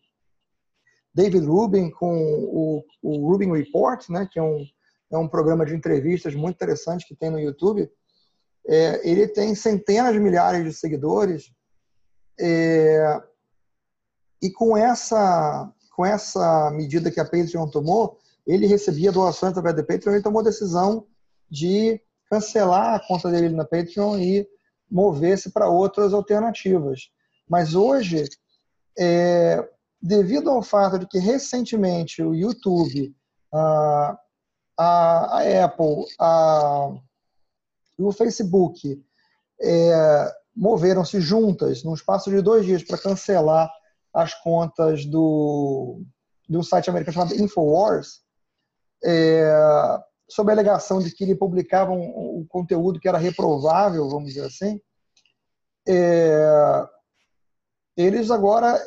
David 1.18 1.44
Rubin 1.46 1.90
com 1.90 2.14
o, 2.14 2.84
o 3.02 3.28
Rubin 3.28 3.52
Report, 3.52 4.08
né, 4.08 4.28
que 4.30 4.38
é 4.38 4.42
um, 4.42 4.64
é 5.10 5.18
um 5.18 5.26
programa 5.26 5.66
de 5.66 5.74
entrevistas 5.74 6.32
muito 6.32 6.54
interessante 6.54 7.04
que 7.06 7.16
tem 7.16 7.28
no 7.28 7.40
YouTube. 7.40 7.90
É, 8.64 9.08
ele 9.08 9.26
tem 9.26 9.52
centenas 9.56 10.12
de 10.12 10.20
milhares 10.20 10.64
de 10.64 10.72
seguidores 10.72 11.50
é, 12.38 13.20
e 14.40 14.48
com 14.50 14.76
essa 14.76 15.72
com 15.96 16.06
essa 16.06 16.70
medida 16.70 17.10
que 17.10 17.18
a 17.18 17.24
Patreon 17.24 17.66
tomou, 17.66 18.20
ele 18.46 18.68
recebia 18.68 19.10
doações 19.10 19.50
através 19.50 19.74
da 19.74 19.82
Patreon 19.82 20.14
e 20.14 20.22
tomou 20.22 20.42
a 20.42 20.44
decisão 20.44 21.04
de 21.50 22.00
cancelar 22.30 22.94
a 22.94 23.00
conta 23.04 23.28
dele 23.28 23.48
na 23.48 23.64
Patreon 23.64 24.16
e 24.16 24.48
mover-se 24.88 25.50
para 25.50 25.68
outras 25.68 26.14
alternativas. 26.14 27.10
Mas 27.48 27.74
hoje, 27.74 28.26
é, 28.96 29.68
devido 30.00 30.50
ao 30.50 30.62
fato 30.62 30.98
de 30.98 31.06
que 31.06 31.18
recentemente 31.18 32.22
o 32.22 32.34
YouTube, 32.34 33.14
a, 33.52 34.18
a, 34.76 35.38
a 35.38 35.64
Apple 35.64 36.04
a, 36.20 36.90
e 37.98 38.02
o 38.02 38.12
Facebook 38.12 39.02
é, 39.60 40.32
moveram-se 40.54 41.20
juntas 41.20 41.82
num 41.82 41.94
espaço 41.94 42.30
de 42.30 42.40
dois 42.40 42.64
dias 42.64 42.82
para 42.82 42.98
cancelar 42.98 43.70
as 44.14 44.34
contas 44.34 45.04
do, 45.04 46.02
do 46.48 46.62
site 46.62 46.88
americano 46.90 47.14
chamado 47.14 47.34
Infowars, 47.34 48.20
é, 49.04 49.50
sob 50.28 50.50
a 50.50 50.54
alegação 50.54 50.98
de 50.98 51.10
que 51.10 51.24
ele 51.24 51.34
publicava 51.34 51.92
um, 51.92 52.40
um 52.40 52.46
conteúdo 52.48 53.00
que 53.00 53.08
era 53.08 53.18
reprovável, 53.18 54.08
vamos 54.08 54.28
dizer 54.28 54.46
assim, 54.46 54.80
é, 55.86 56.86
eles 57.98 58.30
agora, 58.30 58.80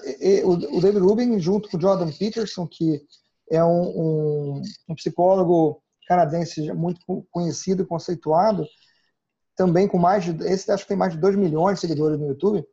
o 0.45 0.79
David 0.79 0.99
Rubin, 0.99 1.37
junto 1.37 1.69
com 1.69 1.75
o 1.75 1.81
Jordan 1.81 2.09
Peterson, 2.13 2.65
que 2.65 3.01
é 3.49 3.61
um, 3.61 3.81
um, 3.81 4.61
um 4.87 4.95
psicólogo 4.95 5.83
canadense 6.07 6.71
muito 6.71 6.99
conhecido 7.29 7.83
e 7.83 7.85
conceituado, 7.85 8.65
também 9.53 9.85
com 9.85 9.97
mais 9.97 10.23
de, 10.23 10.31
esse 10.47 10.71
acho 10.71 10.83
que 10.83 10.87
tem 10.87 10.97
mais 10.97 11.13
de 11.13 11.19
2 11.19 11.35
milhões 11.35 11.75
de 11.75 11.81
seguidores 11.81 12.17
no 12.17 12.27
YouTube, 12.27 12.65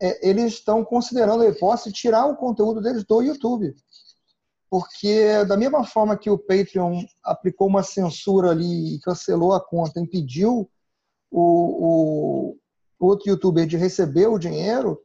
é, 0.00 0.28
eles 0.28 0.54
estão 0.54 0.84
considerando 0.84 1.42
a 1.42 1.48
hipótese 1.48 1.90
de 1.90 1.98
tirar 1.98 2.26
o 2.26 2.36
conteúdo 2.36 2.80
deles 2.80 3.04
do 3.04 3.20
YouTube. 3.20 3.74
Porque 4.70 5.44
da 5.46 5.56
mesma 5.56 5.84
forma 5.84 6.16
que 6.16 6.30
o 6.30 6.38
Patreon 6.38 7.02
aplicou 7.24 7.66
uma 7.66 7.82
censura 7.82 8.50
ali 8.50 8.94
e 8.94 9.00
cancelou 9.00 9.52
a 9.52 9.60
conta, 9.60 10.00
impediu 10.00 10.70
o, 11.28 12.56
o 12.98 13.06
outro 13.06 13.28
youtuber 13.28 13.66
de 13.66 13.76
receber 13.76 14.28
o 14.28 14.38
dinheiro, 14.38 15.00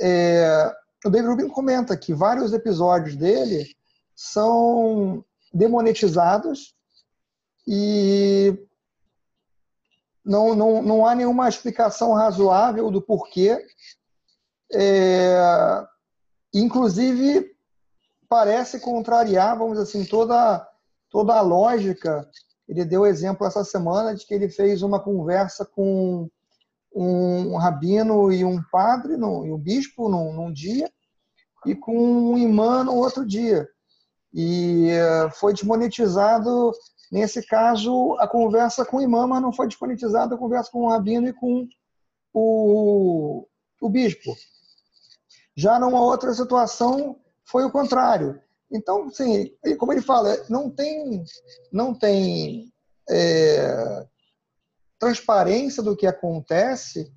é, 0.00 0.74
o 1.04 1.10
David 1.10 1.28
Rubin 1.28 1.48
comenta 1.48 1.96
que 1.96 2.12
vários 2.12 2.52
episódios 2.52 3.16
dele 3.16 3.66
são 4.14 5.24
demonetizados 5.52 6.74
e 7.66 8.56
não, 10.24 10.54
não, 10.54 10.82
não 10.82 11.06
há 11.06 11.14
nenhuma 11.14 11.48
explicação 11.48 12.12
razoável 12.12 12.90
do 12.90 13.00
porquê. 13.00 13.64
É, 14.72 15.86
inclusive, 16.52 17.54
parece 18.28 18.80
contrariar, 18.80 19.56
vamos 19.56 19.78
dizer 19.78 19.84
assim, 19.84 20.04
toda, 20.04 20.66
toda 21.10 21.34
a 21.34 21.40
lógica. 21.40 22.28
Ele 22.68 22.84
deu 22.84 23.06
exemplo 23.06 23.46
essa 23.46 23.62
semana 23.62 24.14
de 24.14 24.26
que 24.26 24.34
ele 24.34 24.48
fez 24.48 24.82
uma 24.82 24.98
conversa 24.98 25.64
com 25.64 26.28
um 26.98 27.56
rabino 27.56 28.32
e 28.32 28.44
um 28.44 28.62
padre, 28.72 29.16
no, 29.16 29.46
e 29.46 29.52
um 29.52 29.58
bispo 29.58 30.08
num, 30.08 30.32
num 30.32 30.52
dia, 30.52 30.90
e 31.66 31.74
com 31.74 31.96
um 31.96 32.38
imã 32.38 32.82
no 32.84 32.94
outro 32.94 33.26
dia. 33.26 33.68
E 34.32 34.88
eh, 34.90 35.30
foi 35.32 35.52
desmonetizado, 35.52 36.72
nesse 37.12 37.46
caso, 37.46 38.16
a 38.18 38.26
conversa 38.26 38.84
com 38.84 38.96
o 38.96 39.02
imã, 39.02 39.26
mas 39.26 39.42
não 39.42 39.52
foi 39.52 39.68
desmonetizada 39.68 40.34
a 40.34 40.38
conversa 40.38 40.70
com 40.70 40.84
o 40.84 40.88
rabino 40.88 41.28
e 41.28 41.32
com 41.34 41.68
o, 42.32 43.46
o 43.80 43.88
bispo. 43.90 44.34
Já 45.54 45.78
numa 45.78 46.00
outra 46.00 46.32
situação, 46.32 47.16
foi 47.44 47.64
o 47.64 47.70
contrário. 47.70 48.40
Então, 48.70 49.10
sim, 49.10 49.50
como 49.78 49.92
ele 49.92 50.02
fala, 50.02 50.36
não 50.48 50.70
tem, 50.70 51.24
não 51.72 51.94
tem 51.94 52.72
é, 53.08 54.06
transparência 54.98 55.82
do 55.82 55.96
que 55.96 56.06
acontece 56.06 57.12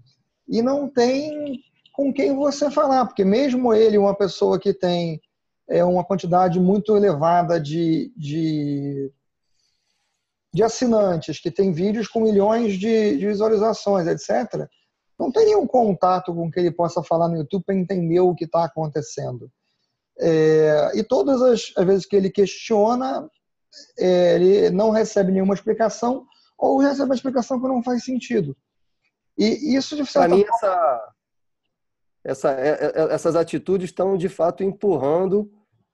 e 0.48 0.62
não 0.62 0.90
tem 0.90 1.62
com 1.94 2.14
quem 2.14 2.36
você 2.36 2.72
falar, 2.72 3.06
porque 3.06 3.26
mesmo 3.26 3.74
ele, 3.74 3.98
uma 3.98 4.16
pessoa 4.16 4.60
que 4.60 4.74
tem 4.74 5.22
é, 5.68 5.84
uma 5.84 6.04
quantidade 6.04 6.60
muito 6.60 6.96
elevada 6.96 7.60
de, 7.60 8.12
de, 8.16 9.12
de 10.54 10.64
assinantes, 10.64 11.40
que 11.40 11.52
tem 11.52 11.72
vídeos 11.72 12.08
com 12.08 12.22
milhões 12.22 12.74
de, 12.74 13.18
de 13.18 13.28
visualizações, 13.28 14.08
etc., 14.08 14.68
não 15.20 15.30
tem 15.30 15.48
nenhum 15.48 15.68
contato 15.68 16.34
com 16.34 16.50
que 16.50 16.62
ele 16.62 16.72
possa 16.72 17.04
falar 17.04 17.28
no 17.28 17.36
YouTube 17.36 17.66
para 17.66 17.76
entender 17.76 18.22
o 18.22 18.34
que 18.34 18.46
está 18.46 18.64
acontecendo. 18.64 19.52
É, 20.18 20.92
e 20.96 21.04
todas 21.04 21.42
as, 21.42 21.74
as, 21.76 21.86
vezes 21.86 22.06
que 22.06 22.16
ele 22.16 22.30
questiona, 22.30 23.30
é, 23.98 24.36
ele 24.36 24.70
não 24.70 24.90
recebe 24.92 25.34
nenhuma 25.34 25.54
explicação 25.54 26.26
ou 26.60 26.78
recebe 26.78 27.06
uma 27.06 27.16
explicação 27.16 27.60
que 27.60 27.68
não 27.68 27.82
faz 27.82 28.04
sentido. 28.04 28.56
E 29.38 29.76
isso, 29.76 29.96
de 29.96 30.06
certa 30.06 30.36
mim, 30.36 30.44
essa, 30.44 31.14
essa, 32.26 32.52
é, 32.52 32.70
é, 32.70 33.14
essas 33.14 33.36
atitudes 33.38 33.90
estão, 33.90 34.18
de 34.18 34.28
fato, 34.28 34.62
empurrando 34.62 35.50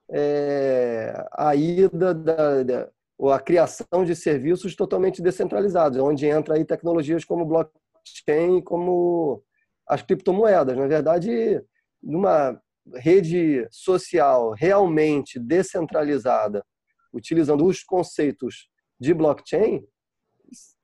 é, 0.10 1.14
a 1.32 1.56
ida 1.56 2.14
da, 2.16 2.64
da, 2.64 2.90
ou 3.18 3.32
a 3.32 3.40
criação 3.40 4.04
de 4.04 4.16
serviços 4.16 4.76
totalmente 4.76 5.22
descentralizados, 5.22 6.00
onde 6.00 6.26
entra 6.26 6.56
aí 6.56 6.66
tecnologias 6.66 7.24
como 7.24 7.46
blockchain, 7.46 8.62
como 8.64 9.44
as 9.88 10.02
criptomoedas. 10.02 10.76
Na 10.76 10.88
verdade, 10.88 11.64
numa 12.02 12.60
rede 12.96 13.68
social 13.70 14.52
realmente 14.52 15.40
descentralizada, 15.40 16.66
utilizando 17.14 17.66
os 17.66 17.84
conceitos 17.84 18.68
de 19.00 19.14
blockchain, 19.14 19.86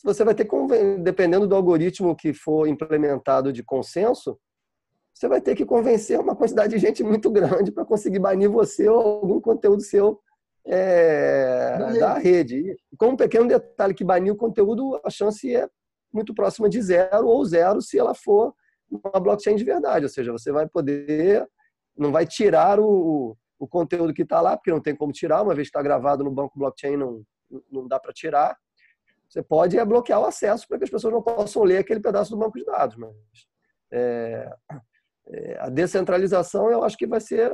você 0.04 0.24
vai 0.24 0.34
ter, 0.34 0.48
dependendo 1.00 1.48
do 1.48 1.56
algoritmo 1.56 2.16
que 2.16 2.34
for 2.34 2.68
implementado 2.68 3.52
de 3.54 3.64
consenso, 3.64 4.40
você 5.14 5.28
vai 5.28 5.42
ter 5.42 5.56
que 5.56 5.66
convencer 5.66 6.20
uma 6.20 6.36
quantidade 6.36 6.74
de 6.74 6.80
gente 6.80 7.04
muito 7.04 7.30
grande 7.30 7.72
para 7.72 7.86
conseguir 7.86 8.20
banir 8.20 8.50
você 8.50 8.90
ou 8.90 9.00
algum 9.00 9.42
conteúdo 9.42 9.82
seu 9.82 10.20
é, 10.66 11.78
da 12.00 12.18
rede. 12.18 12.76
E 12.92 12.98
com 12.98 13.10
um 13.10 13.16
pequeno 13.16 13.48
detalhe 13.48 13.94
que 13.94 14.04
banir 14.04 14.34
o 14.34 14.38
conteúdo, 14.38 15.00
a 15.04 15.10
chance 15.10 15.54
é 15.56 15.68
muito 16.14 16.34
próxima 16.34 16.70
de 16.70 16.82
zero 16.82 17.28
ou 17.28 17.46
zero 17.46 17.82
se 17.82 17.98
ela 17.98 18.14
for 18.14 18.54
uma 18.90 19.20
blockchain 19.20 19.56
de 19.56 19.64
verdade, 19.64 20.06
ou 20.06 20.10
seja, 20.10 20.32
você 20.32 20.52
vai 20.52 20.68
poder, 20.68 21.48
não 21.98 22.12
vai 22.12 22.26
tirar 22.26 22.78
o, 22.80 23.38
o 23.58 23.68
conteúdo 23.68 24.14
que 24.14 24.24
está 24.24 24.42
lá, 24.42 24.58
porque 24.58 24.72
não 24.72 24.82
tem 24.82 24.96
como 24.96 25.14
tirar, 25.14 25.42
uma 25.42 25.56
vez 25.56 25.68
que 25.68 25.70
está 25.70 25.82
gravado 25.82 26.24
no 26.24 26.32
banco 26.32 26.60
blockchain, 26.60 26.98
não, 26.98 27.24
não 27.72 27.88
dá 27.88 28.00
para 28.00 28.12
tirar. 28.12 28.58
Você 29.32 29.42
pode 29.42 29.82
bloquear 29.86 30.20
o 30.20 30.26
acesso 30.26 30.68
para 30.68 30.78
que 30.78 30.84
as 30.84 30.90
pessoas 30.90 31.14
não 31.14 31.22
possam 31.22 31.64
ler 31.64 31.78
aquele 31.78 32.02
pedaço 32.02 32.32
do 32.32 32.38
banco 32.38 32.58
de 32.58 32.66
dados, 32.66 32.98
mas 32.98 33.14
é, 33.94 34.52
é, 35.28 35.58
a 35.62 35.70
descentralização 35.70 36.70
eu 36.70 36.84
acho 36.84 36.98
que 36.98 37.08
vai 37.08 37.22
ser 37.22 37.50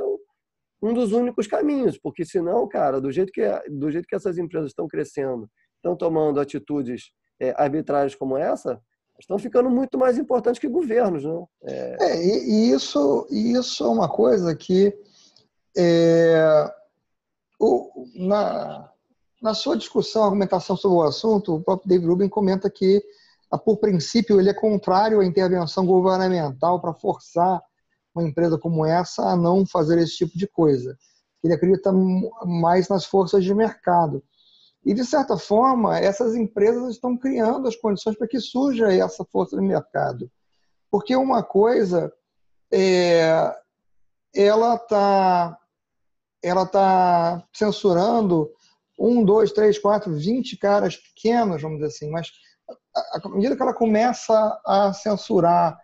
um 0.82 0.92
dos 0.92 1.12
únicos 1.12 1.46
caminhos, 1.46 1.96
porque 1.96 2.24
senão, 2.24 2.66
cara, 2.68 3.00
do 3.00 3.12
jeito 3.12 3.32
que, 3.32 3.42
do 3.70 3.92
jeito 3.92 4.08
que 4.08 4.16
essas 4.16 4.38
empresas 4.38 4.70
estão 4.70 4.88
crescendo, 4.88 5.48
estão 5.76 5.96
tomando 5.96 6.40
atitudes 6.40 7.12
é, 7.38 7.54
arbitrárias 7.56 8.16
como 8.16 8.36
essa, 8.36 8.80
estão 9.20 9.38
ficando 9.38 9.70
muito 9.70 9.96
mais 9.96 10.18
importantes 10.18 10.60
que 10.60 10.68
governos, 10.68 11.24
né? 11.24 11.44
É, 11.62 12.24
e, 12.24 12.72
isso, 12.72 13.24
isso 13.30 13.84
é 13.84 13.88
uma 13.88 14.08
coisa 14.08 14.54
que 14.54 14.92
é, 15.76 16.72
o, 17.60 18.04
na, 18.16 18.90
na 19.40 19.54
sua 19.54 19.76
discussão, 19.76 20.24
argumentação 20.24 20.76
sobre 20.76 20.98
o 20.98 21.02
assunto, 21.02 21.56
o 21.56 21.62
próprio 21.62 21.88
David 21.88 22.08
Rubin 22.08 22.28
comenta 22.28 22.68
que, 22.68 23.02
por 23.64 23.78
princípio, 23.78 24.40
ele 24.40 24.50
é 24.50 24.54
contrário 24.54 25.20
à 25.20 25.24
intervenção 25.24 25.86
governamental 25.86 26.80
para 26.80 26.92
forçar 26.92 27.62
uma 28.14 28.26
empresa 28.26 28.58
como 28.58 28.84
essa 28.84 29.22
a 29.22 29.36
não 29.36 29.64
fazer 29.64 29.98
esse 29.98 30.16
tipo 30.16 30.36
de 30.36 30.46
coisa. 30.46 30.98
Ele 31.42 31.54
acredita 31.54 31.92
mais 32.44 32.88
nas 32.88 33.04
forças 33.04 33.44
de 33.44 33.54
mercado. 33.54 34.22
E, 34.84 34.92
de 34.92 35.04
certa 35.04 35.36
forma, 35.36 35.98
essas 35.98 36.34
empresas 36.34 36.94
estão 36.94 37.16
criando 37.16 37.68
as 37.68 37.76
condições 37.76 38.16
para 38.16 38.26
que 38.26 38.40
surja 38.40 38.92
essa 38.92 39.24
força 39.24 39.56
de 39.56 39.62
mercado. 39.62 40.30
Porque 40.90 41.14
uma 41.14 41.42
coisa 41.42 42.12
é, 42.72 43.54
ela 44.34 44.74
está 44.74 45.58
ela 46.42 46.64
tá 46.64 47.44
censurando 47.52 48.48
um, 48.98 49.24
dois, 49.24 49.52
três, 49.52 49.78
quatro, 49.78 50.12
vinte 50.14 50.56
caras 50.56 50.96
pequenos, 50.96 51.62
vamos 51.62 51.78
dizer 51.78 51.88
assim, 51.88 52.10
mas 52.10 52.30
à 52.96 53.28
medida 53.28 53.56
que 53.56 53.62
ela 53.62 53.74
começa 53.74 54.60
a 54.66 54.92
censurar 54.92 55.78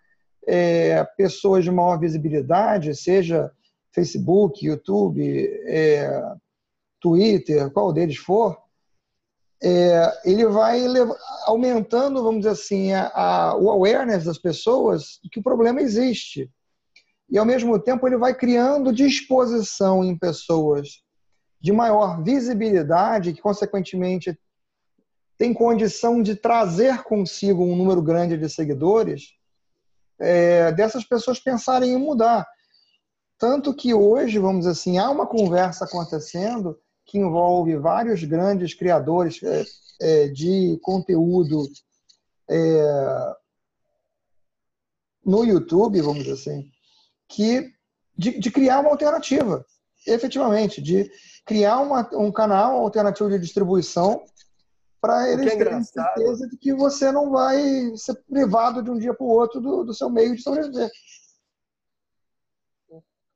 é, 0.47 1.04
pessoas 1.16 1.64
de 1.64 1.71
maior 1.71 1.99
visibilidade, 1.99 2.94
seja 2.94 3.50
Facebook, 3.92 4.66
YouTube, 4.66 5.23
é, 5.66 6.21
Twitter, 7.00 7.71
qual 7.71 7.92
deles 7.92 8.16
for, 8.16 8.59
é, 9.62 10.12
ele 10.25 10.47
vai 10.47 10.83
aumentando, 11.47 12.23
vamos 12.23 12.40
dizer 12.40 12.50
assim, 12.50 12.92
a, 12.92 13.09
a, 13.14 13.56
o 13.56 13.71
awareness 13.71 14.25
das 14.25 14.38
pessoas 14.38 15.21
de 15.23 15.30
que 15.30 15.38
o 15.38 15.42
problema 15.42 15.80
existe. 15.80 16.50
E, 17.30 17.38
ao 17.38 17.47
mesmo 17.47 17.78
tempo, 17.78 18.06
ele 18.06 18.18
vai 18.18 18.35
criando 18.35 18.92
disposição 18.92 20.04
em 20.04 20.18
pessoas 20.18 21.03
de 21.64 21.73
maior 21.73 22.23
visibilidade, 22.23 23.33
que, 23.33 23.40
consequentemente, 23.40 24.38
tem 25.38 25.54
condição 25.54 26.23
de 26.23 26.37
trazer 26.37 27.02
consigo 27.04 27.64
um 27.64 27.75
número 27.75 28.02
grande 28.02 28.37
de 28.37 28.50
seguidores, 28.50 29.30
é, 30.21 30.71
dessas 30.73 31.04
pessoas 31.04 31.40
pensarem 31.40 31.94
em 31.94 31.97
mudar. 31.97 32.47
Tanto 33.38 33.73
que 33.73 33.94
hoje, 33.94 34.38
vamos 34.38 34.59
dizer 34.59 34.73
assim, 34.73 34.99
há 34.99 35.09
uma 35.09 35.26
conversa 35.26 35.87
acontecendo 35.87 36.78
que 37.06 37.16
envolve 37.16 37.75
vários 37.78 38.23
grandes 38.25 38.75
criadores 38.75 39.42
é, 39.42 39.64
é, 40.02 40.28
de 40.28 40.78
conteúdo 40.83 41.62
é, 42.50 43.35
no 45.25 45.42
YouTube, 45.47 46.02
vamos 46.02 46.25
dizer 46.25 46.35
assim, 46.35 46.71
que 47.26 47.73
de, 48.14 48.38
de, 48.38 48.50
criar 48.50 48.80
uma 48.80 48.90
alternativa, 48.90 49.64
efetivamente, 50.06 50.83
de 50.83 51.11
criar 51.44 51.80
uma, 51.80 52.08
um 52.14 52.32
canal 52.32 52.78
alternativo 52.78 53.30
de 53.30 53.38
distribuição 53.38 54.24
para 55.00 55.30
eles 55.30 55.52
é 55.52 55.57
terem 55.57 55.83
certeza 55.83 56.48
de 56.48 56.57
que 56.57 56.72
você 56.72 57.12
não 57.12 57.30
vai 57.30 57.94
ser 57.96 58.14
privado 58.24 58.83
de 58.83 58.90
um 58.90 58.98
dia 58.98 59.12
para 59.12 59.26
o 59.26 59.28
outro 59.28 59.61
do, 59.61 59.85
do 59.85 59.92
seu 59.92 60.09
meio 60.09 60.35
de 60.35 60.42
sobreviver. 60.42 60.90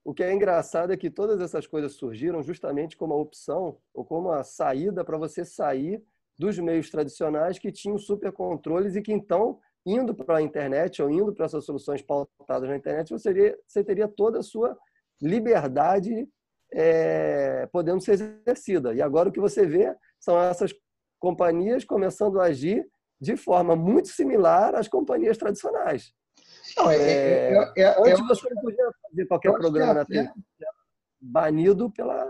O 0.03 0.15
que 0.15 0.23
é 0.23 0.33
engraçado 0.33 0.91
é 0.91 0.97
que 0.97 1.11
todas 1.11 1.39
essas 1.39 1.67
coisas 1.67 1.93
surgiram 1.93 2.43
justamente 2.43 2.97
como 2.97 3.13
a 3.13 3.19
opção 3.19 3.77
ou 3.93 4.03
como 4.03 4.33
a 4.33 4.43
saída 4.43 5.05
para 5.05 5.19
você 5.19 5.45
sair 5.45 6.03
dos 6.39 6.59
meios 6.59 6.89
tradicionais 6.89 7.59
que 7.59 7.71
tinham 7.71 7.99
supercontroles 7.99 8.97
e 8.97 9.03
que 9.03 9.13
então, 9.13 9.59
indo 9.85 10.15
para 10.15 10.39
a 10.39 10.43
internet 10.43 11.03
ou 11.03 11.11
indo 11.11 11.35
para 11.35 11.45
essas 11.45 11.67
soluções 11.67 12.01
pautadas 12.01 12.71
na 12.71 12.77
internet, 12.77 13.11
você 13.11 13.35
teria, 13.35 13.59
você 13.67 13.85
teria 13.85 14.09
toda 14.09 14.39
a 14.39 14.43
sua 14.43 14.75
liberdade 15.21 16.27
é, 16.73 17.67
podendo 17.73 18.01
ser 18.01 18.13
exercida. 18.13 18.95
E 18.95 19.03
agora 19.03 19.29
o 19.29 19.33
que 19.33 19.41
você 19.41 19.67
vê 19.67 19.95
são 20.21 20.41
essas 20.41 20.75
companhias 21.19 21.85
começando 21.85 22.41
a 22.41 22.45
agir 22.45 22.87
de 23.21 23.37
forma 23.37 23.75
muito 23.75 24.09
similar 24.09 24.75
às 24.75 24.89
companhias 24.89 25.37
tradicionais. 25.37 26.13
Não, 26.77 26.91
é, 26.91 26.97
é, 26.97 27.73
é, 27.77 27.83
é 27.83 28.13
antes 28.13 28.27
você 28.27 28.55
não 28.55 28.63
podia 28.63 28.91
fazer 29.03 29.27
qualquer 29.27 29.53
programa 29.53 29.95
na 29.95 30.05
TV 30.05 30.31
banido 31.21 31.91
pela, 31.91 32.25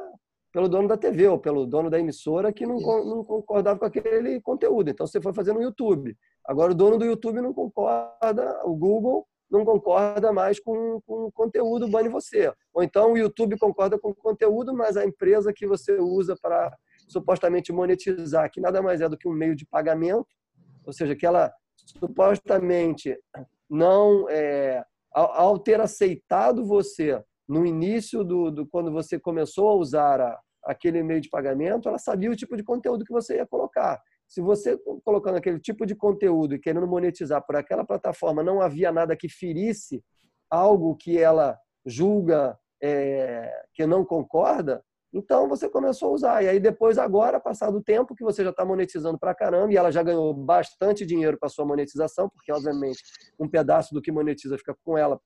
pelo 0.53 0.69
dono 0.69 0.89
da 0.89 0.97
TV 0.97 1.29
ou 1.29 1.39
pelo 1.39 1.67
dono 1.67 1.91
da 1.91 1.99
emissora 1.99 2.53
que 2.53 2.67
não, 2.67 2.79
não 2.79 3.25
concordava 3.25 3.79
com 3.79 3.85
aquele 3.85 4.41
conteúdo. 4.41 4.91
Então 4.91 5.07
você 5.07 5.21
foi 5.21 5.33
fazer 5.33 5.53
no 5.53 5.63
YouTube. 5.63 6.17
Agora 6.47 6.73
o 6.73 6.75
dono 6.75 6.99
do 6.99 7.05
YouTube 7.05 7.41
não 7.41 7.53
concorda, 7.53 8.61
o 8.65 8.75
Google 8.75 9.27
não 9.51 9.65
concorda 9.65 10.33
mais 10.33 10.61
com, 10.61 11.01
com 11.07 11.27
o 11.27 11.33
conteúdo, 11.33 11.89
bane 11.89 12.09
você. 12.09 12.53
Ou 12.73 12.83
então 12.83 13.13
o 13.13 13.19
YouTube 13.19 13.59
concorda 13.59 13.99
com 13.99 14.11
o 14.11 14.15
conteúdo, 14.15 14.75
mas 14.75 14.97
a 14.97 15.05
empresa 15.05 15.53
que 15.53 15.67
você 15.67 15.99
usa 15.99 16.37
para 16.41 16.77
supostamente 17.09 17.73
monetizar, 17.73 18.51
que 18.51 18.61
nada 18.61 18.83
mais 18.83 19.01
é 19.01 19.09
do 19.09 19.17
que 19.17 19.29
um 19.29 19.33
meio 19.33 19.57
de 19.57 19.67
pagamento, 19.67 20.29
ou 20.85 20.93
seja, 20.93 21.17
que 21.17 21.27
ela 21.27 21.53
supostamente 21.75 23.17
não, 23.69 24.29
é, 24.29 24.83
ao, 25.13 25.59
ter 25.59 25.81
aceitado 25.81 26.65
você 26.65 27.23
no 27.49 27.65
início 27.65 28.23
do, 28.23 28.51
do 28.51 28.67
quando 28.67 28.93
você 28.93 29.19
começou 29.19 29.71
a 29.71 29.75
usar 29.75 30.21
a, 30.21 30.41
aquele 30.65 31.03
meio 31.03 31.21
de 31.21 31.31
pagamento, 31.31 31.89
ela 31.89 31.99
sabia 31.99 32.31
o 32.31 32.37
tipo 32.37 32.57
de 32.57 32.63
conteúdo 32.63 33.05
que 33.05 33.13
você 33.13 33.37
ia 33.37 33.47
colocar. 33.47 34.01
Se 34.29 34.41
você 34.41 34.79
colocando 35.05 35.37
aquele 35.37 35.59
tipo 35.59 35.87
de 35.87 35.95
conteúdo 35.95 36.55
e 36.55 36.59
querendo 36.59 36.87
monetizar 36.87 37.45
por 37.45 37.57
aquela 37.57 37.85
plataforma, 37.85 38.43
não 38.43 38.61
havia 38.61 38.93
nada 38.93 39.17
que 39.17 39.29
ferisse 39.29 40.05
algo 40.51 40.95
que 40.97 41.19
ela 41.19 41.59
julga 41.85 42.59
é, 42.83 43.51
que 43.75 43.87
não 43.87 44.05
concorda, 44.05 44.85
então 45.13 45.49
você 45.49 45.69
começou 45.69 46.11
a 46.11 46.13
usar. 46.13 46.45
E 46.45 46.49
aí 46.49 46.61
depois, 46.61 46.99
agora, 46.99 47.41
passado 47.41 47.79
o 47.79 47.83
tempo 47.83 48.15
que 48.15 48.23
você 48.23 48.45
já 48.45 48.51
está 48.51 48.65
monetizando 48.65 49.19
para 49.19 49.35
caramba, 49.35 49.73
e 49.73 49.77
ela 49.77 49.91
já 49.91 50.03
ganhou 50.03 50.35
bastante 50.35 51.07
dinheiro 51.07 51.39
para 51.39 51.49
sua 51.49 51.65
monetização, 51.65 52.29
porque 52.29 52.53
obviamente 52.53 53.03
um 53.39 53.49
pedaço 53.49 53.95
do 53.95 54.03
que 54.03 54.13
monetiza 54.13 54.59
fica 54.59 54.77
com 54.85 54.99
ela 54.99 55.19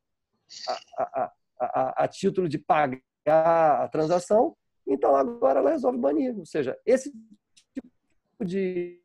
a, 0.99 1.03
a, 1.03 1.33
a, 1.61 2.05
a 2.05 2.09
título 2.09 2.49
de 2.49 2.59
pagar 2.59 3.83
a 3.83 3.89
transação. 3.89 4.55
Então 4.87 5.17
agora 5.17 5.61
ela 5.61 5.71
resolve 5.71 5.99
banir. 5.99 6.39
Ou 6.39 6.47
seja, 6.47 6.77
esse 6.87 7.13
de 8.45 9.01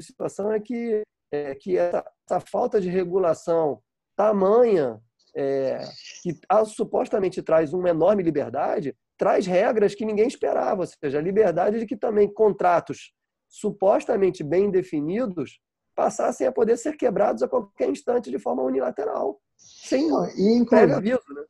situação 0.00 0.52
é 0.52 0.60
que, 0.60 1.02
é, 1.32 1.54
que 1.54 1.76
essa, 1.76 2.04
essa 2.26 2.40
falta 2.40 2.80
de 2.80 2.88
regulação 2.88 3.80
tamanha 4.16 5.00
é, 5.34 5.82
que 6.22 6.38
a, 6.48 6.64
supostamente 6.64 7.42
traz 7.42 7.72
uma 7.72 7.88
enorme 7.88 8.22
liberdade, 8.22 8.94
traz 9.16 9.46
regras 9.46 9.94
que 9.94 10.04
ninguém 10.04 10.26
esperava, 10.26 10.82
ou 10.82 10.86
seja, 10.86 11.18
a 11.18 11.22
liberdade 11.22 11.78
de 11.78 11.86
que 11.86 11.96
também 11.96 12.32
contratos 12.32 13.12
supostamente 13.48 14.42
bem 14.42 14.70
definidos 14.70 15.60
passassem 15.94 16.46
a 16.46 16.52
poder 16.52 16.76
ser 16.76 16.96
quebrados 16.96 17.42
a 17.42 17.48
qualquer 17.48 17.90
instante 17.90 18.30
de 18.30 18.38
forma 18.38 18.62
unilateral, 18.62 19.40
sem 19.56 20.08
e, 20.36 20.64
prévio 20.64 20.96
aviso. 20.96 21.20
Né? 21.34 21.44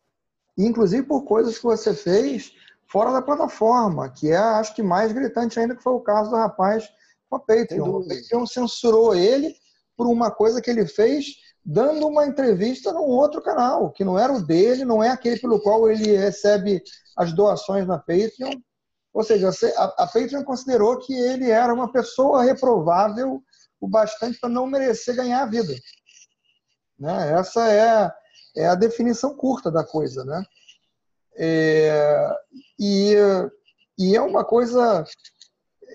Inclusive 0.58 1.06
por 1.06 1.24
coisas 1.24 1.56
que 1.56 1.64
você 1.64 1.94
fez 1.94 2.54
fora 2.86 3.12
da 3.12 3.22
plataforma, 3.22 4.10
que 4.10 4.30
é, 4.30 4.36
acho 4.36 4.74
que 4.74 4.82
mais 4.82 5.12
gritante 5.12 5.60
ainda, 5.60 5.76
que 5.76 5.82
foi 5.82 5.92
o 5.92 6.00
caso 6.00 6.30
do 6.30 6.36
rapaz 6.36 6.88
com 7.30 7.36
a 7.36 7.40
Patreon. 7.40 7.88
O 7.88 8.06
Patreon 8.06 8.44
censurou 8.44 9.14
ele 9.14 9.54
por 9.96 10.06
uma 10.08 10.30
coisa 10.30 10.60
que 10.60 10.68
ele 10.68 10.86
fez 10.86 11.36
dando 11.64 12.08
uma 12.08 12.26
entrevista 12.26 12.92
num 12.92 13.02
outro 13.02 13.40
canal, 13.40 13.92
que 13.92 14.04
não 14.04 14.18
era 14.18 14.32
o 14.32 14.42
dele, 14.42 14.84
não 14.84 15.02
é 15.02 15.10
aquele 15.10 15.38
pelo 15.38 15.60
qual 15.60 15.90
ele 15.90 16.16
recebe 16.16 16.82
as 17.16 17.32
doações 17.32 17.86
na 17.86 17.98
Patreon. 17.98 18.52
Ou 19.12 19.22
seja, 19.22 19.50
a, 19.76 20.06
Patreon 20.06 20.42
considerou 20.42 20.98
que 20.98 21.12
ele 21.12 21.50
era 21.50 21.72
uma 21.72 21.92
pessoa 21.92 22.42
reprovável 22.42 23.42
o 23.80 23.88
bastante 23.88 24.38
para 24.38 24.48
não 24.48 24.66
merecer 24.66 25.16
ganhar 25.16 25.42
a 25.42 25.46
vida. 25.46 25.74
Né? 26.98 27.32
Essa 27.38 27.70
é, 27.70 28.12
é 28.56 28.66
a 28.66 28.74
definição 28.74 29.34
curta 29.34 29.70
da 29.70 29.84
coisa. 29.84 30.24
Né? 30.24 30.44
É, 31.36 32.30
e, 32.78 33.14
e 33.98 34.16
é 34.16 34.20
uma 34.20 34.44
coisa 34.44 35.04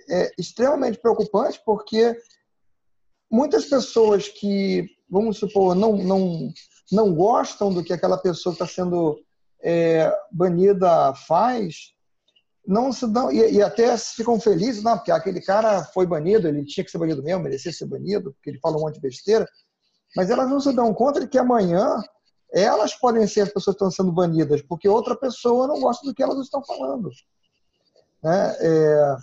é, 0.09 0.31
extremamente 0.37 0.99
preocupante 0.99 1.61
porque 1.65 2.15
muitas 3.31 3.65
pessoas 3.65 4.27
que, 4.27 4.87
vamos 5.09 5.37
supor, 5.37 5.75
não, 5.75 5.97
não, 5.97 6.49
não 6.91 7.13
gostam 7.13 7.73
do 7.73 7.83
que 7.83 7.93
aquela 7.93 8.17
pessoa 8.17 8.55
que 8.55 8.63
está 8.63 8.73
sendo 8.73 9.19
é, 9.63 10.11
banida 10.31 11.13
faz, 11.27 11.93
não 12.67 12.91
se 12.91 13.07
dão, 13.07 13.31
e, 13.31 13.53
e, 13.53 13.61
até 13.61 13.97
ficam 13.97 14.39
felizes, 14.39 14.83
não, 14.83 14.97
porque 14.97 15.11
aquele 15.11 15.41
cara 15.41 15.83
foi 15.85 16.05
banido, 16.05 16.47
ele 16.47 16.65
tinha 16.65 16.83
que 16.83 16.91
ser 16.91 16.97
banido 16.97 17.23
mesmo, 17.23 17.43
merecia 17.43 17.71
ser 17.71 17.85
banido, 17.85 18.33
porque 18.33 18.51
ele 18.51 18.59
fala 18.59 18.77
um 18.77 18.81
monte 18.81 18.95
de 18.95 19.01
besteira, 19.01 19.47
mas 20.15 20.29
elas 20.29 20.49
não 20.49 20.59
se 20.59 20.73
dão 20.73 20.93
conta 20.93 21.19
de 21.19 21.27
que 21.27 21.37
amanhã 21.37 22.01
elas 22.51 22.95
podem 22.95 23.27
ser 23.27 23.41
as 23.41 23.49
pessoas 23.49 23.75
que 23.75 23.83
estão 23.83 23.91
sendo 23.91 24.11
banidas, 24.11 24.61
porque 24.61 24.87
outra 24.87 25.15
pessoa 25.15 25.67
não 25.67 25.79
gosta 25.79 26.05
do 26.05 26.13
que 26.13 26.23
elas 26.23 26.37
estão 26.39 26.63
falando. 26.63 27.09
Né? 28.23 28.55
É, 28.59 29.15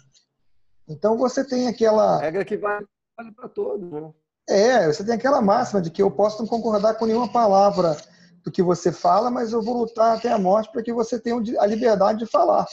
então 0.89 1.17
você 1.17 1.45
tem 1.45 1.69
aquela. 1.69 2.17
A 2.17 2.21
regra 2.21 2.45
que 2.45 2.57
vale, 2.57 2.87
vale 3.17 3.33
para 3.33 3.49
todos. 3.49 3.91
Né? 3.91 4.13
É, 4.49 4.87
você 4.87 5.05
tem 5.05 5.15
aquela 5.15 5.41
máxima 5.41 5.81
de 5.81 5.91
que 5.91 6.03
eu 6.03 6.11
posso 6.11 6.41
não 6.41 6.49
concordar 6.49 6.95
com 6.95 7.07
nenhuma 7.07 7.31
palavra 7.31 7.97
do 8.45 8.51
que 8.51 8.63
você 8.63 8.91
fala, 8.91 9.31
mas 9.31 9.53
eu 9.53 9.63
vou 9.63 9.79
lutar 9.79 10.17
até 10.17 10.31
a 10.33 10.39
morte 10.39 10.71
para 10.73 10.83
que 10.83 10.93
você 10.93 11.19
tenha 11.19 11.37
a 11.61 11.67
liberdade 11.67 12.19
de 12.19 12.27
falar. 12.27 12.67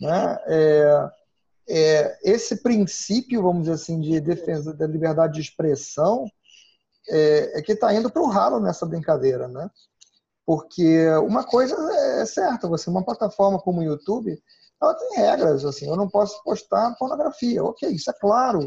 Né? 0.00 0.38
É, 0.46 1.10
é, 1.68 2.18
esse 2.22 2.62
princípio, 2.62 3.42
vamos 3.42 3.62
dizer 3.62 3.74
assim, 3.74 4.00
de 4.00 4.20
defesa 4.20 4.72
da 4.72 4.86
liberdade 4.86 5.34
de 5.34 5.40
expressão 5.40 6.30
é, 7.08 7.58
é 7.58 7.62
que 7.62 7.72
está 7.72 7.92
indo 7.92 8.10
para 8.10 8.22
o 8.22 8.28
ralo 8.28 8.60
nessa 8.60 8.86
brincadeira, 8.86 9.48
né? 9.48 9.68
Porque 10.44 11.08
uma 11.24 11.42
coisa 11.42 11.74
é 12.20 12.24
certa, 12.24 12.68
você 12.68 12.88
uma 12.88 13.04
plataforma 13.04 13.58
como 13.58 13.80
o 13.80 13.84
YouTube, 13.84 14.40
ela 14.80 14.94
tem 14.94 15.16
regras, 15.16 15.64
assim, 15.64 15.88
eu 15.88 15.96
não 15.96 16.08
posso 16.08 16.42
postar 16.42 16.94
pornografia, 16.98 17.64
ok, 17.64 17.88
isso 17.88 18.10
é 18.10 18.14
claro, 18.14 18.60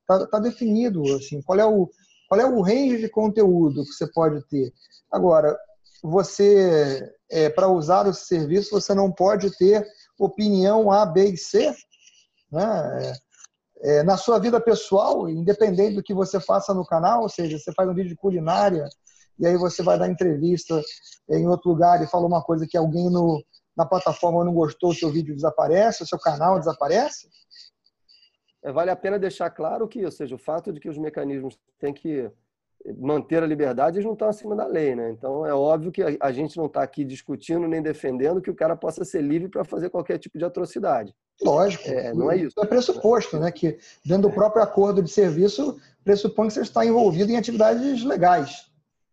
está 0.00 0.26
tá 0.26 0.38
definido, 0.38 1.02
assim, 1.14 1.40
qual 1.42 1.58
é 1.58 1.66
o 1.66 1.88
qual 2.28 2.40
é 2.40 2.46
o 2.46 2.62
range 2.62 2.98
de 2.98 3.10
conteúdo 3.10 3.84
que 3.84 3.92
você 3.92 4.10
pode 4.10 4.42
ter. 4.48 4.72
Agora, 5.10 5.54
você 6.02 7.06
é, 7.30 7.50
para 7.50 7.68
usar 7.68 8.06
o 8.06 8.14
serviço 8.14 8.70
você 8.70 8.94
não 8.94 9.12
pode 9.12 9.54
ter 9.58 9.86
opinião 10.18 10.90
A, 10.90 11.04
B 11.04 11.32
e 11.32 11.36
C, 11.36 11.74
né? 12.50 13.12
É, 13.82 13.98
é, 13.98 14.02
na 14.02 14.16
sua 14.16 14.38
vida 14.38 14.60
pessoal, 14.60 15.28
independente 15.28 15.96
do 15.96 16.02
que 16.02 16.14
você 16.14 16.38
faça 16.40 16.72
no 16.72 16.86
canal, 16.86 17.22
ou 17.22 17.28
seja, 17.28 17.58
você 17.58 17.72
faz 17.72 17.88
um 17.88 17.94
vídeo 17.94 18.10
de 18.10 18.16
culinária 18.16 18.88
e 19.38 19.46
aí 19.46 19.56
você 19.56 19.82
vai 19.82 19.98
dar 19.98 20.08
entrevista 20.08 20.80
em 21.28 21.48
outro 21.48 21.70
lugar 21.70 22.00
e 22.02 22.06
fala 22.06 22.26
uma 22.26 22.42
coisa 22.42 22.66
que 22.66 22.76
alguém 22.76 23.10
no, 23.10 23.42
na 23.76 23.86
plataforma 23.86 24.44
não 24.44 24.52
gostou, 24.52 24.90
o 24.90 24.94
seu 24.94 25.10
vídeo 25.10 25.34
desaparece, 25.34 26.02
o 26.02 26.06
seu 26.06 26.18
canal 26.18 26.58
desaparece? 26.58 27.28
É, 28.64 28.70
vale 28.70 28.90
a 28.90 28.96
pena 28.96 29.18
deixar 29.18 29.50
claro 29.50 29.88
que, 29.88 30.04
ou 30.04 30.10
seja, 30.10 30.34
o 30.34 30.38
fato 30.38 30.72
de 30.72 30.78
que 30.78 30.88
os 30.88 30.98
mecanismos 30.98 31.58
têm 31.78 31.92
que 31.92 32.30
manter 32.98 33.42
a 33.42 33.46
liberdade, 33.46 33.96
eles 33.96 34.06
não 34.06 34.12
estão 34.12 34.28
acima 34.28 34.56
da 34.56 34.66
lei, 34.66 34.94
né? 34.94 35.10
Então 35.10 35.46
é 35.46 35.54
óbvio 35.54 35.92
que 35.92 36.02
a 36.20 36.32
gente 36.32 36.56
não 36.56 36.66
está 36.66 36.82
aqui 36.82 37.04
discutindo 37.04 37.68
nem 37.68 37.80
defendendo 37.80 38.40
que 38.40 38.50
o 38.50 38.54
cara 38.54 38.76
possa 38.76 39.04
ser 39.04 39.22
livre 39.22 39.48
para 39.48 39.64
fazer 39.64 39.88
qualquer 39.88 40.18
tipo 40.18 40.36
de 40.36 40.44
atrocidade. 40.44 41.14
Lógico. 41.40 41.88
É, 41.88 42.12
não 42.12 42.30
é 42.30 42.36
isso. 42.36 42.60
É 42.60 42.66
pressuposto, 42.66 43.38
né? 43.38 43.50
Que 43.50 43.78
dentro 44.04 44.28
do 44.28 44.34
próprio 44.34 44.62
acordo 44.62 45.02
de 45.02 45.10
serviço 45.10 45.78
pressupõe 46.04 46.48
que 46.48 46.54
você 46.54 46.62
está 46.62 46.84
envolvido 46.84 47.30
em 47.30 47.36
atividades 47.36 48.02
legais. 48.04 48.70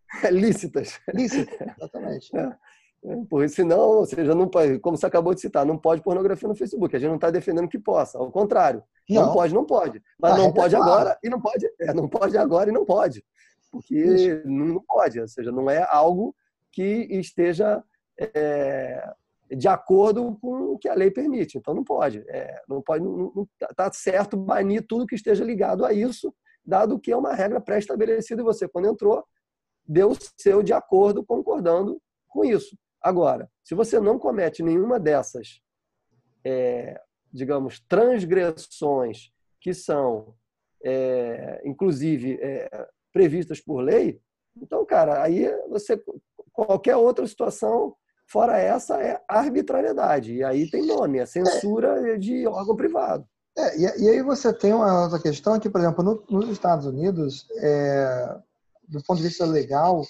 Lícitas. 0.32 1.00
Lícitas, 1.14 1.60
exatamente. 1.78 2.36
É. 2.36 2.56
Porque 3.30 3.48
senão, 3.48 3.80
ou 3.80 4.06
seja, 4.06 4.36
não 4.36 4.48
pode, 4.48 4.78
como 4.80 4.98
você 4.98 5.06
acabou 5.06 5.34
de 5.34 5.40
citar, 5.40 5.66
não 5.66 5.78
pode 5.78 6.02
pornografia 6.02 6.50
no 6.50 6.56
Facebook. 6.56 6.96
A 6.96 7.00
gente 7.00 7.10
não 7.10 7.16
está 7.16 7.32
defendendo 7.32 7.70
que 7.70 7.80
possa, 7.80 8.18
ao 8.18 8.32
contrário. 8.32 8.84
Não, 9.10 9.26
não 9.26 9.34
pode, 9.34 9.54
não 9.54 9.66
pode. 9.66 10.02
Mas 10.20 10.34
ah, 10.34 10.38
não 10.38 10.46
é 10.46 10.54
pode 10.54 10.76
claro. 10.76 10.92
agora 10.92 11.20
e 11.24 11.30
não 11.30 11.40
pode. 11.40 11.66
É, 11.80 11.94
não 11.94 12.10
pode 12.10 12.38
agora 12.38 12.70
e 12.70 12.74
não 12.74 12.86
pode 12.86 13.24
porque 13.72 14.42
não 14.46 14.82
pode, 14.82 15.20
ou 15.20 15.28
seja, 15.28 15.52
não 15.52 15.70
é 15.70 15.86
algo 15.90 16.36
que 16.72 17.08
esteja 17.12 17.84
é, 18.18 19.14
de 19.56 19.68
acordo 19.68 20.38
com 20.42 20.74
o 20.74 20.78
que 20.78 20.88
a 20.88 20.94
lei 20.94 21.12
permite. 21.12 21.58
Então 21.58 21.74
não 21.74 21.84
pode, 21.84 22.24
é, 22.28 22.62
não 22.68 22.82
pode, 22.82 23.04
não 23.04 23.48
está 23.70 23.92
certo 23.92 24.38
banir 24.38 24.86
tudo 24.88 25.08
que 25.08 25.16
esteja 25.16 25.44
ligado 25.44 25.86
a 25.86 25.94
isso, 25.94 26.34
dado 26.66 27.00
que 27.00 27.12
é 27.12 27.18
uma 27.18 27.34
regra 27.34 27.62
pré-estabelecida 27.62 28.42
e 28.42 28.46
você 28.46 28.68
quando 28.68 28.88
entrou 28.88 29.24
deu 29.86 30.12
o 30.12 30.18
seu 30.38 30.62
de 30.62 30.72
acordo 30.72 31.26
concordando 31.26 32.00
com 32.28 32.46
isso. 32.46 32.78
Agora, 33.02 33.50
se 33.64 33.76
você 33.76 34.00
não 34.00 34.20
comete 34.20 34.62
nenhuma 34.64 35.00
dessas, 35.00 35.62
é, 36.44 37.00
digamos, 37.32 37.80
transgressões 37.88 39.32
que 39.62 39.74
são, 39.74 40.34
é, 40.84 41.62
inclusive, 41.66 42.40
é, 42.42 42.88
previstas 43.12 43.60
por 43.60 43.82
lei, 43.82 44.22
então, 44.62 44.86
cara, 44.86 45.24
aí 45.24 45.48
você 45.70 46.02
qualquer 46.52 46.96
outra 46.98 47.26
situação 47.26 47.96
fora 48.28 48.58
essa 48.58 49.02
é 49.02 49.20
arbitrariedade. 49.28 50.36
E 50.36 50.44
aí 50.44 50.70
tem 50.70 50.86
nome, 50.86 51.20
é 51.20 51.26
censura 51.26 52.18
de 52.18 52.46
órgão 52.48 52.76
privado. 52.76 53.26
É, 53.58 53.78
e, 53.78 53.82
e, 53.82 54.10
aí 54.10 54.22
você 54.22 54.54
tem 54.54 54.74
uma 54.74 55.04
outra 55.04 55.20
questão 55.22 55.60
que, 55.60 55.70
por 55.70 55.82
exemplo, 55.82 56.04
no, 56.04 56.24
nos 56.30 56.50
Estados 56.50 56.86
Unidos, 56.86 57.48
é, 57.58 58.38
do 58.88 59.04
ponto 59.04 59.18
de 59.18 59.28
vista 59.28 59.46
legal, 59.46 60.04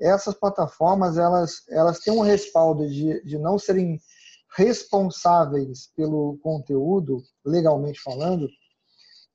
essas 0.00 0.34
plataformas 0.34 1.18
elas, 1.18 1.62
elas 1.68 1.98
têm 2.00 2.12
um 2.12 2.22
respaldo 2.22 2.88
de, 2.88 3.22
de 3.24 3.38
não 3.38 3.58
serem 3.58 4.00
responsáveis 4.56 5.90
pelo 5.94 6.38
conteúdo, 6.42 7.22
legalmente 7.44 8.00
falando, 8.00 8.48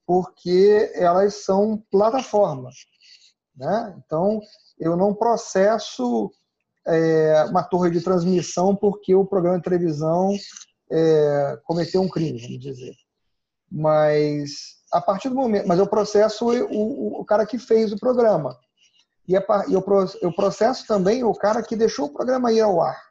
porque 0.05 0.91
elas 0.95 1.43
são 1.43 1.83
plataformas. 1.91 2.75
Né? 3.55 3.95
Então, 4.05 4.41
eu 4.79 4.95
não 4.95 5.13
processo 5.13 6.31
é, 6.87 7.45
uma 7.45 7.63
torre 7.63 7.91
de 7.91 8.01
transmissão 8.01 8.75
porque 8.75 9.13
o 9.13 9.25
programa 9.25 9.57
de 9.57 9.63
televisão 9.63 10.33
é, 10.91 11.59
cometeu 11.63 12.01
um 12.01 12.09
crime, 12.09 12.41
vamos 12.41 12.59
dizer. 12.59 12.93
Mas 13.71 14.81
a 14.91 15.01
partir 15.01 15.29
do 15.29 15.35
momento, 15.35 15.67
mas 15.67 15.79
eu 15.79 15.87
processo 15.87 16.45
o, 16.45 16.65
o, 16.71 17.21
o 17.21 17.25
cara 17.25 17.45
que 17.45 17.57
fez 17.57 17.91
o 17.91 17.97
programa 17.97 18.57
e 19.27 19.33
eu, 19.33 19.83
eu 20.21 20.33
processo 20.33 20.85
também 20.85 21.23
o 21.23 21.33
cara 21.33 21.63
que 21.63 21.75
deixou 21.75 22.05
o 22.05 22.13
programa 22.13 22.51
ir 22.51 22.61
ao 22.61 22.81
ar. 22.81 23.01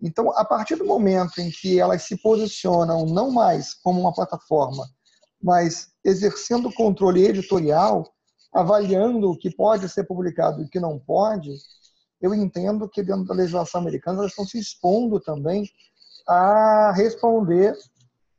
Então, 0.00 0.32
a 0.36 0.44
partir 0.44 0.74
do 0.74 0.84
momento 0.84 1.40
em 1.40 1.48
que 1.48 1.78
elas 1.78 2.02
se 2.02 2.20
posicionam 2.20 3.06
não 3.06 3.30
mais 3.30 3.72
como 3.74 4.00
uma 4.00 4.12
plataforma, 4.12 4.84
mas 5.40 5.92
exercendo 6.04 6.72
controle 6.72 7.24
editorial, 7.24 8.12
avaliando 8.52 9.30
o 9.30 9.38
que 9.38 9.54
pode 9.54 9.88
ser 9.88 10.04
publicado 10.04 10.60
e 10.60 10.64
o 10.64 10.68
que 10.68 10.80
não 10.80 10.98
pode, 10.98 11.50
eu 12.20 12.34
entendo 12.34 12.88
que 12.88 13.02
dentro 13.02 13.24
da 13.24 13.34
legislação 13.34 13.80
americana 13.80 14.18
elas 14.18 14.32
estão 14.32 14.44
se 14.44 14.58
expondo 14.58 15.20
também 15.20 15.68
a 16.26 16.92
responder 16.92 17.76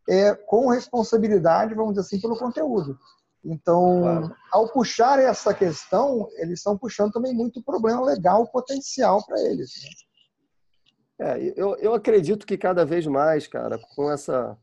é, 0.09 0.33
com 0.33 0.69
responsabilidade, 0.69 1.73
vamos 1.73 1.93
dizer 1.93 2.05
assim, 2.05 2.19
pelo 2.19 2.37
conteúdo. 2.37 2.97
Então, 3.43 4.01
claro. 4.01 4.35
ao 4.51 4.71
puxar 4.71 5.19
essa 5.19 5.53
questão, 5.53 6.29
eles 6.37 6.59
estão 6.59 6.77
puxando 6.77 7.11
também 7.11 7.33
muito 7.33 7.61
problema 7.61 8.01
legal 8.01 8.47
potencial 8.47 9.25
para 9.25 9.39
eles. 9.41 9.71
Né? 9.83 9.89
É, 11.19 11.53
eu, 11.55 11.75
eu 11.77 11.93
acredito 11.93 12.45
que 12.45 12.57
cada 12.57 12.85
vez 12.85 13.05
mais, 13.05 13.47
cara, 13.47 13.77
com 13.95 14.11
essa 14.11 14.57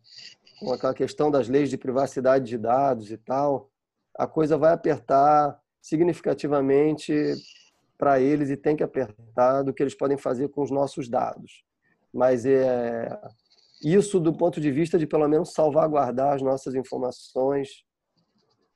com 0.61 0.75
aquela 0.75 0.93
questão 0.93 1.31
das 1.31 1.49
leis 1.49 1.71
de 1.71 1.79
privacidade 1.79 2.45
de 2.45 2.59
dados 2.59 3.11
e 3.11 3.17
tal, 3.17 3.71
a 4.15 4.27
coisa 4.27 4.59
vai 4.59 4.75
apertar 4.75 5.59
significativamente 5.81 7.35
para 7.97 8.21
eles 8.21 8.51
e 8.51 8.57
tem 8.59 8.77
que 8.77 8.83
apertar 8.83 9.63
do 9.63 9.73
que 9.73 9.83
eles 9.83 9.95
podem 9.95 10.19
fazer 10.19 10.49
com 10.51 10.63
os 10.63 10.71
nossos 10.71 11.09
dados. 11.09 11.65
Mas 12.13 12.45
é 12.45 13.19
isso 13.83 14.21
do 14.21 14.35
ponto 14.35 14.61
de 14.61 14.71
vista 14.71 14.99
de 14.99 15.07
pelo 15.07 15.27
menos 15.27 15.55
salvaguardar 15.55 16.35
as 16.35 16.43
nossas 16.43 16.75
informações 16.75 17.85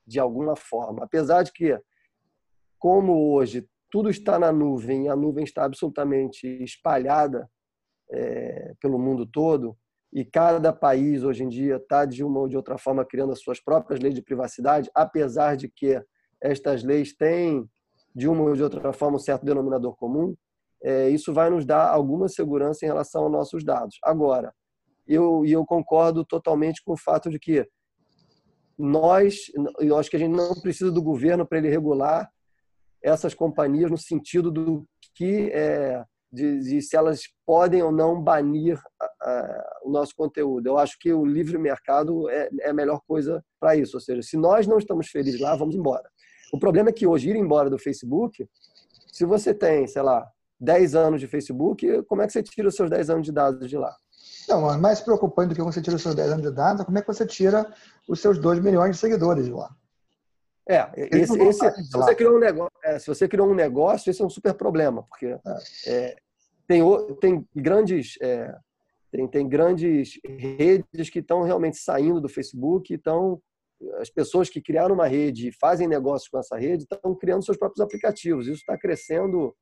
de 0.07 0.21
alguma 0.21 0.57
forma. 0.57 1.05
Apesar 1.05 1.43
de 1.43 1.53
que, 1.53 1.79
como 2.79 3.33
hoje 3.33 3.69
tudo 3.91 4.11
está 4.11 4.39
na 4.39 4.51
nuvem 4.51 5.09
a 5.09 5.15
nuvem 5.15 5.45
está 5.45 5.65
absolutamente 5.65 6.47
espalhada 6.63 7.49
é, 8.11 8.75
pelo 8.81 8.99
mundo 8.99 9.25
todo, 9.25 9.77
e 10.13 10.25
cada 10.25 10.73
país 10.73 11.25
hoje 11.25 11.43
em 11.43 11.49
dia 11.49 11.77
está 11.77 12.05
de 12.05 12.23
uma 12.23 12.41
ou 12.41 12.49
de 12.49 12.57
outra 12.57 12.79
forma 12.79 13.05
criando 13.05 13.33
as 13.33 13.41
suas 13.41 13.61
próprias 13.61 13.99
leis 13.99 14.15
de 14.15 14.23
privacidade, 14.23 14.89
apesar 14.95 15.57
de 15.57 15.69
que 15.69 16.01
estas 16.41 16.85
leis 16.85 17.13
têm 17.15 17.69
de 18.15 18.29
uma 18.29 18.45
ou 18.45 18.55
de 18.55 18.63
outra 18.63 18.93
forma 18.93 19.17
um 19.17 19.21
certo 19.21 19.45
denominador 19.45 19.97
comum, 19.97 20.37
é, 20.83 21.09
isso 21.09 21.33
vai 21.33 21.51
nos 21.51 21.67
dar 21.67 21.89
alguma 21.89 22.29
segurança 22.29 22.85
em 22.85 22.89
relação 22.89 23.25
aos 23.25 23.33
nossos 23.33 23.65
dados. 23.65 23.99
Agora, 24.05 24.55
eu, 25.07 25.45
eu 25.45 25.65
concordo 25.65 26.25
totalmente 26.25 26.83
com 26.85 26.93
o 26.93 26.97
fato 26.97 27.29
de 27.29 27.39
que 27.39 27.67
nós, 28.79 29.51
eu 29.79 29.97
acho 29.97 30.11
que 30.11 30.17
a 30.17 30.19
gente 30.19 30.33
não 30.35 30.55
precisa 30.55 30.91
do 30.91 31.03
governo 31.03 31.47
para 31.47 31.59
ele 31.59 31.69
regular 31.69 32.31
essas 33.03 33.35
companhias 33.35 33.91
no 33.91 33.99
sentido 33.99 34.51
do 34.51 34.87
que 35.15 35.51
é, 35.53 36.03
de, 36.33 36.59
de, 36.61 36.83
se 36.83 36.97
elas 36.97 37.23
podem 37.47 37.83
ou 37.83 37.93
não 37.93 38.21
banir 38.21 38.81
o 39.85 39.91
nosso 39.91 40.15
conteúdo. 40.17 40.67
Eu 40.67 40.79
acho 40.79 40.99
que 40.99 41.13
o 41.13 41.25
livre 41.25 41.57
mercado 41.59 42.29
é, 42.29 42.49
é 42.61 42.71
a 42.71 42.75
melhor 42.75 43.01
coisa 43.07 43.45
para 43.61 43.77
isso. 43.77 43.97
Ou 43.97 44.01
seja, 44.01 44.23
se 44.23 44.37
nós 44.37 44.67
não 44.67 44.79
estamos 44.79 45.09
felizes 45.09 45.41
lá, 45.41 45.55
vamos 45.55 45.77
embora. 45.77 46.09
O 46.53 46.59
problema 46.59 46.91
é 46.91 46.93
que 46.93 47.07
hoje 47.07 47.31
ir 47.31 47.37
embora 47.37 47.69
do 47.69 47.79
Facebook 47.79 48.49
Se 49.13 49.25
você 49.25 49.55
tem, 49.55 49.87
sei 49.87 50.03
lá, 50.03 50.27
10 50.61 50.95
anos 50.95 51.21
de 51.21 51.27
Facebook, 51.27 52.03
como 52.05 52.23
é 52.23 52.27
que 52.27 52.33
você 52.33 52.43
tira 52.43 52.69
os 52.69 52.75
seus 52.75 52.91
10 52.91 53.11
anos 53.11 53.27
de 53.27 53.33
dados 53.33 53.69
de 53.69 53.77
lá? 53.77 53.95
Não, 54.49 54.79
mais 54.79 55.01
preocupante 55.01 55.51
do 55.51 55.55
que 55.55 55.63
você 55.63 55.81
tira 55.81 55.97
os 55.97 56.03
seus 56.03 56.15
10 56.15 56.33
anos 56.33 56.43
de 56.43 56.51
dados 56.51 56.83
é 56.83 56.85
como 56.85 56.99
é 56.99 57.01
que 57.01 57.07
você 57.07 57.27
tira 57.27 57.73
os 58.09 58.21
seus 58.21 58.39
2 58.39 58.61
milhões 58.61 58.93
de 58.93 58.99
seguidores 58.99 59.47
de 59.47 59.53
lá. 59.53 59.75
É, 60.67 60.89
esse, 60.97 61.39
esse, 61.43 61.71
se, 61.85 61.93
você 61.93 62.15
criou 62.15 62.37
um 62.37 62.39
negócio, 62.39 62.73
é, 62.83 62.99
se 62.99 63.07
você 63.07 63.29
criou 63.29 63.49
um 63.49 63.55
negócio, 63.55 64.11
esse 64.11 64.23
é 64.23 64.25
um 64.25 64.31
super 64.31 64.55
problema, 64.55 65.03
porque 65.03 65.27
é. 65.27 65.41
É, 65.87 66.17
tem, 66.67 66.83
tem 67.21 67.47
grandes 67.55 68.17
é, 68.23 68.57
tem, 69.11 69.29
tem 69.29 69.49
grandes 69.49 70.19
redes 70.25 71.11
que 71.11 71.21
estão 71.21 71.43
realmente 71.43 71.77
saindo 71.77 72.21
do 72.21 72.29
Facebook, 72.29 72.93
então 72.93 73.41
as 74.01 74.11
pessoas 74.11 74.49
que 74.49 74.61
criaram 74.61 74.95
uma 74.95 75.07
rede 75.07 75.49
e 75.49 75.53
fazem 75.53 75.87
negócios 75.87 76.29
com 76.29 76.39
essa 76.39 76.57
rede 76.57 76.85
estão 76.85 77.15
criando 77.15 77.45
seus 77.45 77.57
próprios 77.57 77.81
aplicativos. 77.81 78.47
Isso 78.47 78.61
está 78.61 78.77
crescendo 78.79 79.55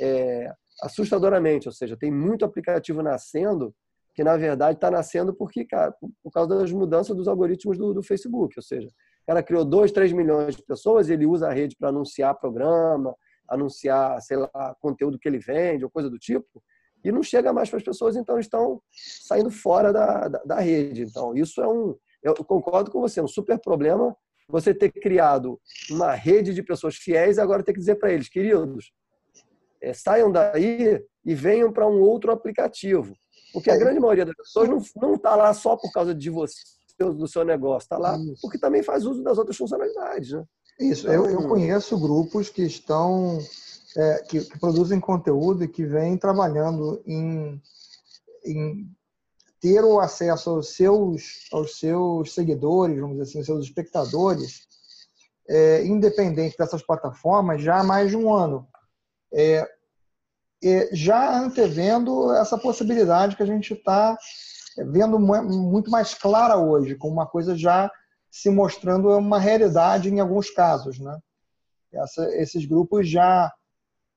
é, 0.00 0.52
assustadoramente, 0.82 1.68
ou 1.68 1.72
seja, 1.72 1.96
tem 1.96 2.10
muito 2.10 2.44
aplicativo 2.44 3.02
nascendo 3.02 3.74
que 4.18 4.24
na 4.24 4.36
verdade 4.36 4.76
está 4.78 4.90
nascendo 4.90 5.32
porque, 5.32 5.64
cara, 5.64 5.94
por 6.24 6.32
causa 6.32 6.56
das 6.56 6.72
mudanças 6.72 7.16
dos 7.16 7.28
algoritmos 7.28 7.78
do, 7.78 7.94
do 7.94 8.02
Facebook, 8.02 8.52
ou 8.58 8.62
seja, 8.64 8.88
o 8.88 9.26
cara 9.28 9.44
criou 9.44 9.64
2, 9.64 9.92
3 9.92 10.12
milhões 10.12 10.56
de 10.56 10.62
pessoas 10.64 11.08
ele 11.08 11.24
usa 11.24 11.46
a 11.46 11.52
rede 11.52 11.76
para 11.78 11.90
anunciar 11.90 12.34
programa, 12.34 13.14
anunciar, 13.48 14.20
sei 14.20 14.38
lá, 14.38 14.76
conteúdo 14.80 15.20
que 15.20 15.28
ele 15.28 15.38
vende 15.38 15.84
ou 15.84 15.90
coisa 15.90 16.10
do 16.10 16.18
tipo, 16.18 16.60
e 17.04 17.12
não 17.12 17.22
chega 17.22 17.52
mais 17.52 17.70
para 17.70 17.76
as 17.76 17.84
pessoas, 17.84 18.16
então 18.16 18.40
estão 18.40 18.82
saindo 19.22 19.52
fora 19.52 19.92
da, 19.92 20.26
da, 20.26 20.42
da, 20.42 20.58
rede. 20.58 21.02
Então, 21.02 21.36
isso 21.36 21.62
é 21.62 21.68
um, 21.68 21.94
eu 22.20 22.34
concordo 22.34 22.90
com 22.90 23.00
você, 23.00 23.20
é 23.20 23.22
um 23.22 23.28
super 23.28 23.60
problema 23.60 24.16
você 24.48 24.74
ter 24.74 24.90
criado 24.90 25.60
uma 25.92 26.12
rede 26.12 26.52
de 26.52 26.62
pessoas 26.64 26.96
fiéis 26.96 27.36
e 27.36 27.40
agora 27.40 27.62
ter 27.62 27.72
que 27.72 27.78
dizer 27.78 27.94
para 28.00 28.12
eles, 28.12 28.28
queridos, 28.28 28.90
é, 29.80 29.92
saiam 29.92 30.32
daí 30.32 31.00
e 31.24 31.34
venham 31.36 31.72
para 31.72 31.86
um 31.86 32.00
outro 32.00 32.32
aplicativo. 32.32 33.14
Porque 33.52 33.70
a 33.70 33.74
é. 33.74 33.78
grande 33.78 34.00
maioria 34.00 34.26
das 34.26 34.36
pessoas 34.36 34.68
não 34.96 35.14
está 35.14 35.34
lá 35.34 35.52
só 35.54 35.76
por 35.76 35.90
causa 35.92 36.14
de 36.14 36.30
você, 36.30 36.54
do 36.98 37.26
seu 37.26 37.44
negócio, 37.44 37.86
está 37.86 37.98
lá 37.98 38.16
Isso. 38.18 38.40
porque 38.42 38.58
também 38.58 38.82
faz 38.82 39.06
uso 39.06 39.22
das 39.22 39.38
outras 39.38 39.56
funcionalidades. 39.56 40.32
Né? 40.32 40.44
Isso, 40.80 41.08
então, 41.08 41.26
eu, 41.26 41.40
eu 41.40 41.48
conheço 41.48 41.98
grupos 41.98 42.48
que 42.50 42.62
estão 42.62 43.38
é, 43.96 44.22
que, 44.28 44.40
que, 44.40 44.58
produzem 44.58 45.00
conteúdo 45.00 45.64
e 45.64 45.68
que 45.68 45.84
vêm 45.84 46.16
trabalhando 46.16 47.02
em, 47.06 47.60
em 48.44 48.90
ter 49.60 49.82
o 49.84 49.98
acesso 49.98 50.50
aos 50.50 50.74
seus, 50.74 51.48
aos 51.52 51.78
seus 51.78 52.34
seguidores, 52.34 53.00
vamos 53.00 53.18
dizer 53.18 53.30
assim, 53.30 53.44
seus 53.44 53.64
espectadores, 53.64 54.68
é, 55.48 55.84
independente 55.84 56.56
dessas 56.56 56.82
plataformas, 56.82 57.62
já 57.62 57.80
há 57.80 57.84
mais 57.84 58.10
de 58.10 58.16
um 58.16 58.32
ano. 58.32 58.68
É, 59.32 59.56
é, 59.60 59.68
já 60.92 61.38
antevendo 61.38 62.32
essa 62.34 62.58
possibilidade 62.58 63.36
que 63.36 63.42
a 63.42 63.46
gente 63.46 63.74
está 63.74 64.16
vendo 64.86 65.18
muito 65.18 65.90
mais 65.90 66.14
clara 66.14 66.56
hoje, 66.56 66.96
com 66.96 67.08
uma 67.08 67.26
coisa 67.26 67.56
já 67.56 67.90
se 68.30 68.50
mostrando 68.50 69.08
uma 69.16 69.38
realidade 69.38 70.08
em 70.08 70.20
alguns 70.20 70.50
casos. 70.50 70.98
Né? 70.98 71.18
Essa, 71.92 72.28
esses 72.36 72.64
grupos 72.64 73.08
já, 73.08 73.52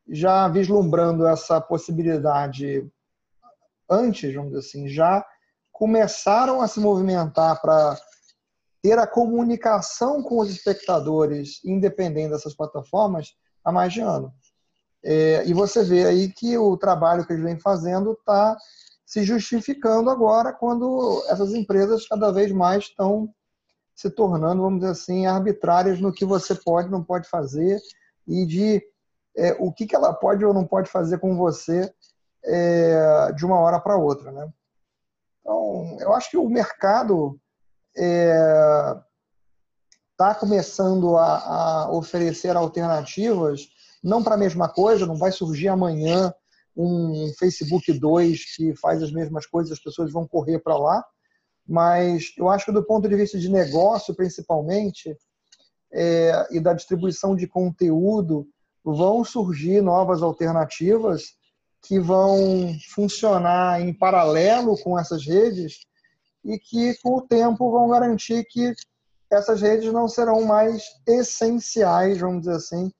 já 0.07 0.47
vislumbrando 0.47 1.25
essa 1.27 1.59
possibilidade 1.59 2.87
antes, 3.89 4.33
vamos 4.33 4.51
dizer 4.51 4.59
assim, 4.59 4.87
já 4.87 5.25
começaram 5.71 6.61
a 6.61 6.67
se 6.67 6.79
movimentar 6.79 7.59
para 7.61 7.97
ter 8.81 8.97
a 8.97 9.07
comunicação 9.07 10.23
com 10.23 10.39
os 10.39 10.49
espectadores, 10.49 11.63
independente 11.63 12.31
dessas 12.31 12.55
plataformas, 12.55 13.35
há 13.63 13.71
mais 13.71 13.93
de 13.93 14.01
ano. 14.01 14.33
É, 15.03 15.43
e 15.45 15.53
você 15.53 15.83
vê 15.83 16.05
aí 16.05 16.31
que 16.31 16.57
o 16.57 16.77
trabalho 16.77 17.25
que 17.25 17.33
eles 17.33 17.43
vêm 17.43 17.59
fazendo 17.59 18.13
está 18.13 18.55
se 19.05 19.23
justificando 19.23 20.09
agora 20.09 20.53
quando 20.53 21.23
essas 21.27 21.53
empresas 21.53 22.07
cada 22.07 22.31
vez 22.31 22.51
mais 22.51 22.85
estão 22.85 23.33
se 23.95 24.09
tornando, 24.09 24.61
vamos 24.61 24.79
dizer 24.79 24.91
assim, 24.91 25.25
arbitrárias 25.25 25.99
no 25.99 26.13
que 26.13 26.23
você 26.23 26.55
pode 26.55 26.89
não 26.89 27.03
pode 27.03 27.27
fazer 27.27 27.79
e 28.27 28.45
de 28.45 28.81
é, 29.35 29.55
o 29.59 29.71
que, 29.71 29.85
que 29.85 29.95
ela 29.95 30.13
pode 30.13 30.45
ou 30.45 30.53
não 30.53 30.65
pode 30.65 30.89
fazer 30.89 31.19
com 31.19 31.35
você 31.35 31.93
é, 32.43 33.31
de 33.35 33.45
uma 33.45 33.59
hora 33.59 33.79
para 33.79 33.97
outra. 33.97 34.31
Né? 34.31 34.49
Então, 35.39 35.97
eu 35.99 36.13
acho 36.13 36.29
que 36.31 36.37
o 36.37 36.49
mercado 36.49 37.39
está 37.93 39.03
é, 40.31 40.35
começando 40.39 41.17
a, 41.17 41.37
a 41.37 41.91
oferecer 41.91 42.55
alternativas 42.55 43.67
não 44.03 44.23
para 44.23 44.35
a 44.35 44.37
mesma 44.37 44.67
coisa, 44.67 45.05
não 45.05 45.15
vai 45.15 45.31
surgir 45.31 45.67
amanhã 45.67 46.33
um 46.75 47.31
Facebook 47.37 47.91
2 47.91 48.55
que 48.55 48.75
faz 48.75 49.03
as 49.03 49.11
mesmas 49.11 49.45
coisas, 49.45 49.73
as 49.73 49.83
pessoas 49.83 50.11
vão 50.11 50.27
correr 50.27 50.59
para 50.59 50.77
lá, 50.77 51.03
mas 51.67 52.33
eu 52.37 52.49
acho 52.49 52.65
que 52.65 52.71
do 52.71 52.83
ponto 52.83 53.07
de 53.07 53.15
vista 53.15 53.37
de 53.37 53.49
negócio, 53.49 54.15
principalmente, 54.15 55.15
é, 55.93 56.47
e 56.51 56.59
da 56.59 56.73
distribuição 56.73 57.35
de 57.35 57.47
conteúdo, 57.47 58.47
vão 58.83 59.23
surgir 59.23 59.81
novas 59.81 60.23
alternativas 60.23 61.35
que 61.83 61.99
vão 61.99 62.75
funcionar 62.93 63.81
em 63.81 63.93
paralelo 63.93 64.77
com 64.81 64.97
essas 64.97 65.25
redes 65.25 65.85
e 66.43 66.57
que, 66.57 66.95
com 67.01 67.17
o 67.17 67.21
tempo, 67.21 67.71
vão 67.71 67.89
garantir 67.89 68.45
que 68.45 68.73
essas 69.31 69.61
redes 69.61 69.91
não 69.91 70.07
serão 70.07 70.43
mais 70.43 70.83
essenciais, 71.07 72.19
vamos 72.19 72.41
dizer 72.41 72.55
assim, 72.55 72.91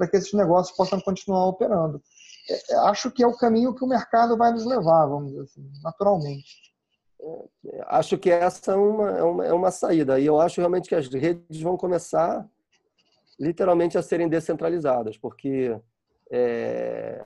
para 0.00 0.08
que 0.08 0.16
esses 0.16 0.32
negócios 0.32 0.74
possam 0.74 0.98
continuar 0.98 1.46
operando. 1.46 2.02
É, 2.48 2.72
é, 2.72 2.76
acho 2.88 3.10
que 3.10 3.22
é 3.22 3.26
o 3.26 3.36
caminho 3.36 3.74
que 3.74 3.84
o 3.84 3.88
mercado 3.88 4.34
vai 4.34 4.50
nos 4.50 4.64
levar, 4.64 5.04
vamos 5.06 5.30
dizer 5.30 5.42
assim, 5.42 5.70
naturalmente. 5.82 6.72
É, 7.20 7.84
acho 7.88 8.16
que 8.16 8.30
essa 8.30 8.72
é 8.72 8.76
uma, 8.76 9.10
é 9.10 9.22
uma, 9.22 9.46
é 9.46 9.52
uma 9.52 9.70
saída. 9.70 10.18
E 10.18 10.24
eu 10.24 10.40
acho 10.40 10.58
realmente 10.58 10.88
que 10.88 10.94
as 10.94 11.06
redes 11.08 11.60
vão 11.60 11.76
começar 11.76 12.48
literalmente 13.38 13.98
a 13.98 14.02
serem 14.02 14.26
descentralizadas, 14.26 15.18
porque 15.18 15.78
é, 16.32 17.22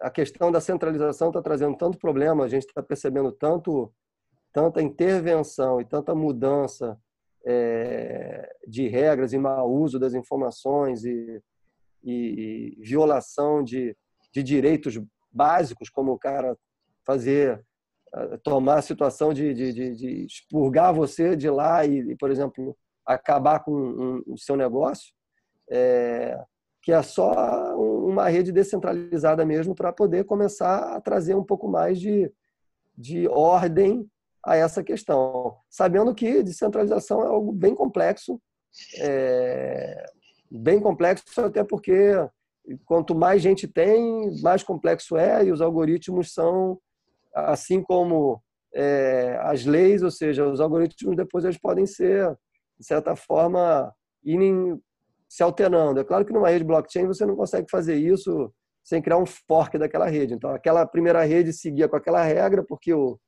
a 0.00 0.10
questão 0.10 0.52
da 0.52 0.60
centralização 0.60 1.28
está 1.28 1.42
trazendo 1.42 1.76
tanto 1.76 1.98
problema, 1.98 2.44
a 2.44 2.48
gente 2.48 2.66
está 2.66 2.82
percebendo 2.82 3.32
tanto 3.32 3.92
tanta 4.52 4.82
intervenção 4.82 5.80
e 5.80 5.84
tanta 5.84 6.14
mudança 6.14 6.98
é, 7.44 8.54
de 8.66 8.86
regras 8.86 9.32
e 9.32 9.38
mau 9.38 9.72
uso 9.72 9.98
das 9.98 10.12
informações 10.12 11.04
e 11.04 11.42
e, 12.04 12.76
violação 12.80 13.62
de, 13.62 13.96
de 14.32 14.42
direitos 14.42 15.00
básicos, 15.30 15.88
como 15.88 16.12
o 16.12 16.18
cara 16.18 16.56
fazer 17.04 17.64
tomar 18.42 18.78
a 18.78 18.82
situação 18.82 19.32
de, 19.32 19.54
de, 19.54 19.72
de, 19.72 19.96
de, 19.96 20.26
expurgar 20.26 20.92
você 20.92 21.34
de 21.34 21.48
lá 21.48 21.84
e, 21.86 22.14
por 22.16 22.30
exemplo, 22.30 22.76
acabar 23.06 23.60
com 23.60 23.72
o 23.72 24.16
um, 24.18 24.22
um 24.28 24.36
seu 24.36 24.54
negócio, 24.54 25.12
é, 25.70 26.38
que 26.82 26.92
é 26.92 27.02
só 27.02 27.74
uma 27.76 28.28
rede 28.28 28.52
descentralizada 28.52 29.44
mesmo 29.44 29.74
para 29.74 29.92
poder 29.92 30.24
começar 30.24 30.94
a 30.94 31.00
trazer 31.00 31.34
um 31.34 31.44
pouco 31.44 31.68
mais 31.68 31.98
de, 31.98 32.30
de 32.96 33.26
ordem 33.28 34.06
a 34.44 34.56
essa 34.56 34.82
questão, 34.82 35.56
sabendo 35.70 36.14
que 36.14 36.42
descentralização 36.42 37.22
é 37.22 37.26
algo 37.28 37.52
bem 37.52 37.74
complexo, 37.74 38.40
é, 38.98 40.04
bem 40.58 40.80
complexo, 40.80 41.40
até 41.40 41.64
porque 41.64 42.14
quanto 42.84 43.14
mais 43.14 43.42
gente 43.42 43.66
tem, 43.66 44.30
mais 44.42 44.62
complexo 44.62 45.16
é, 45.16 45.44
e 45.44 45.52
os 45.52 45.60
algoritmos 45.60 46.32
são, 46.32 46.78
assim 47.34 47.82
como 47.82 48.40
é, 48.74 49.38
as 49.42 49.64
leis, 49.64 50.02
ou 50.02 50.10
seja, 50.10 50.46
os 50.46 50.60
algoritmos 50.60 51.16
depois 51.16 51.44
eles 51.44 51.58
podem 51.58 51.86
ser, 51.86 52.28
de 52.78 52.86
certa 52.86 53.16
forma, 53.16 53.92
irem 54.22 54.80
se 55.28 55.42
alternando. 55.42 56.00
É 56.00 56.04
claro 56.04 56.24
que 56.24 56.32
numa 56.32 56.50
rede 56.50 56.64
blockchain 56.64 57.06
você 57.06 57.24
não 57.24 57.34
consegue 57.34 57.70
fazer 57.70 57.96
isso 57.96 58.52
sem 58.84 59.00
criar 59.00 59.18
um 59.18 59.26
fork 59.26 59.78
daquela 59.78 60.06
rede. 60.06 60.34
Então, 60.34 60.50
aquela 60.50 60.84
primeira 60.84 61.22
rede 61.24 61.52
seguia 61.52 61.88
com 61.88 61.96
aquela 61.96 62.22
regra, 62.22 62.62
porque 62.62 62.92
o, 62.92 63.18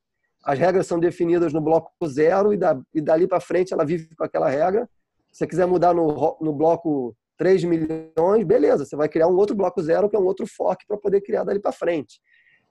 as 0.45 0.59
regras 0.59 0.87
são 0.87 0.99
definidas 0.99 1.53
no 1.53 1.61
bloco 1.61 1.91
zero 2.07 2.53
e, 2.53 2.57
da, 2.57 2.79
e 2.93 3.01
dali 3.01 3.27
para 3.27 3.41
frente 3.41 3.73
ela 3.73 3.85
vive 3.85 4.15
com 4.15 4.25
aquela 4.25 4.49
regra. 4.49 4.89
Se 5.35 5.38
você 5.38 5.47
quiser 5.49 5.66
mudar 5.66 5.92
no, 5.92 6.38
no 6.40 6.53
bloco 6.53 7.16
3 7.37 7.64
milhões, 7.64 8.47
beleza, 8.47 8.85
você 8.85 8.94
vai 8.94 9.09
criar 9.09 9.27
um 9.27 9.35
outro 9.35 9.57
bloco 9.57 9.83
zero, 9.83 10.09
que 10.09 10.14
é 10.14 10.18
um 10.18 10.25
outro 10.25 10.47
fork 10.47 10.87
para 10.87 10.97
poder 10.97 11.23
criar 11.23 11.42
dali 11.42 11.59
para 11.59 11.73
frente. 11.73 12.20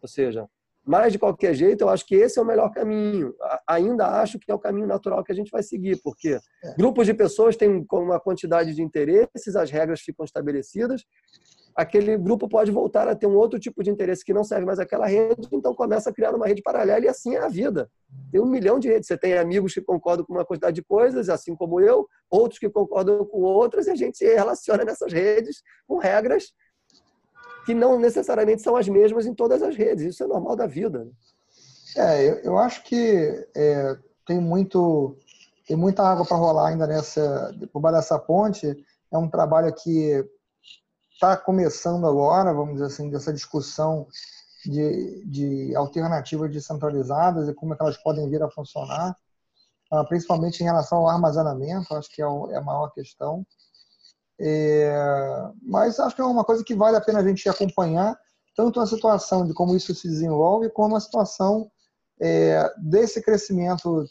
Ou 0.01 0.07
seja, 0.07 0.47
mas 0.85 1.11
de 1.11 1.19
qualquer 1.19 1.53
jeito, 1.53 1.81
eu 1.81 1.89
acho 1.89 2.05
que 2.05 2.15
esse 2.15 2.39
é 2.39 2.41
o 2.41 2.45
melhor 2.45 2.71
caminho. 2.71 3.35
Ainda 3.67 4.21
acho 4.21 4.39
que 4.39 4.49
é 4.49 4.55
o 4.55 4.59
caminho 4.59 4.87
natural 4.87 5.21
que 5.25 5.33
a 5.33 5.35
gente 5.35 5.51
vai 5.51 5.61
seguir, 5.61 5.99
porque 6.01 6.39
é. 6.63 6.75
grupos 6.77 7.05
de 7.05 7.13
pessoas 7.13 7.57
têm 7.57 7.85
uma 7.91 8.19
quantidade 8.19 8.73
de 8.73 8.81
interesses, 8.81 9.57
as 9.57 9.69
regras 9.69 9.99
ficam 9.99 10.23
estabelecidas, 10.23 11.03
aquele 11.75 12.17
grupo 12.17 12.47
pode 12.47 12.71
voltar 12.71 13.07
a 13.07 13.15
ter 13.15 13.27
um 13.27 13.35
outro 13.35 13.59
tipo 13.59 13.83
de 13.83 13.89
interesse 13.89 14.23
que 14.23 14.33
não 14.33 14.43
serve 14.43 14.65
mais 14.65 14.79
aquela 14.79 15.05
rede, 15.07 15.47
então 15.51 15.73
começa 15.73 16.09
a 16.09 16.13
criar 16.13 16.35
uma 16.35 16.47
rede 16.47 16.61
paralela 16.61 17.05
e 17.05 17.07
assim 17.07 17.35
é 17.35 17.39
a 17.39 17.47
vida. 17.47 17.89
Tem 18.31 18.39
um 18.39 18.45
milhão 18.45 18.79
de 18.79 18.87
redes. 18.87 19.07
Você 19.07 19.17
tem 19.17 19.37
amigos 19.37 19.73
que 19.73 19.81
concordam 19.81 20.25
com 20.25 20.33
uma 20.33 20.45
quantidade 20.45 20.75
de 20.75 20.83
coisas, 20.83 21.29
assim 21.29 21.55
como 21.55 21.79
eu, 21.79 22.07
outros 22.29 22.59
que 22.59 22.69
concordam 22.69 23.25
com 23.25 23.41
outras, 23.41 23.87
e 23.87 23.91
a 23.91 23.95
gente 23.95 24.17
se 24.17 24.25
relaciona 24.25 24.83
nessas 24.83 25.11
redes 25.11 25.61
com 25.87 25.97
regras 25.97 26.53
que 27.65 27.73
não 27.73 27.99
necessariamente 27.99 28.61
são 28.61 28.75
as 28.75 28.87
mesmas 28.87 29.25
em 29.25 29.33
todas 29.33 29.61
as 29.63 29.75
redes. 29.75 30.05
Isso 30.05 30.23
é 30.23 30.27
normal 30.27 30.55
da 30.55 30.67
vida. 30.67 31.07
É, 31.95 32.29
eu, 32.29 32.35
eu 32.39 32.57
acho 32.57 32.83
que 32.83 33.47
é, 33.55 33.97
tem 34.25 34.39
muito 34.39 35.17
tem 35.65 35.77
muita 35.77 36.03
água 36.03 36.25
para 36.25 36.35
rolar 36.35 36.69
ainda 36.69 36.85
nessa 36.85 37.55
por 37.71 37.81
dessa 37.91 38.19
ponte. 38.19 38.75
É 39.11 39.17
um 39.17 39.29
trabalho 39.29 39.73
que 39.73 40.27
está 41.23 41.37
começando 41.37 42.05
agora, 42.05 42.53
vamos 42.53 42.73
dizer 42.73 42.87
assim, 42.87 43.09
dessa 43.09 43.31
discussão 43.31 44.05
de, 44.65 45.23
de 45.25 45.73
alternativas 45.73 46.51
descentralizadas 46.51 47.47
e 47.47 47.53
como 47.53 47.73
é 47.73 47.77
elas 47.79 47.97
podem 47.97 48.29
vir 48.29 48.43
a 48.43 48.51
funcionar, 48.51 49.15
ah, 49.89 50.03
principalmente 50.03 50.59
em 50.59 50.65
relação 50.65 50.97
ao 50.99 51.07
armazenamento, 51.07 51.95
acho 51.95 52.09
que 52.09 52.21
é, 52.21 52.25
é 52.25 52.57
a 52.57 52.61
maior 52.61 52.89
questão. 52.89 53.45
É, 54.37 54.93
mas 55.61 55.97
acho 55.97 56.13
que 56.13 56.21
é 56.21 56.25
uma 56.25 56.43
coisa 56.43 56.63
que 56.63 56.75
vale 56.75 56.97
a 56.97 57.01
pena 57.01 57.19
a 57.19 57.27
gente 57.27 57.47
acompanhar, 57.47 58.17
tanto 58.53 58.81
a 58.81 58.85
situação 58.85 59.47
de 59.47 59.53
como 59.53 59.75
isso 59.77 59.95
se 59.95 60.09
desenvolve, 60.09 60.69
como 60.71 60.97
a 60.97 60.99
situação 60.99 61.71
é, 62.19 62.69
desse 62.79 63.21
crescimento 63.21 64.05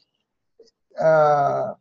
ah, 0.96 1.76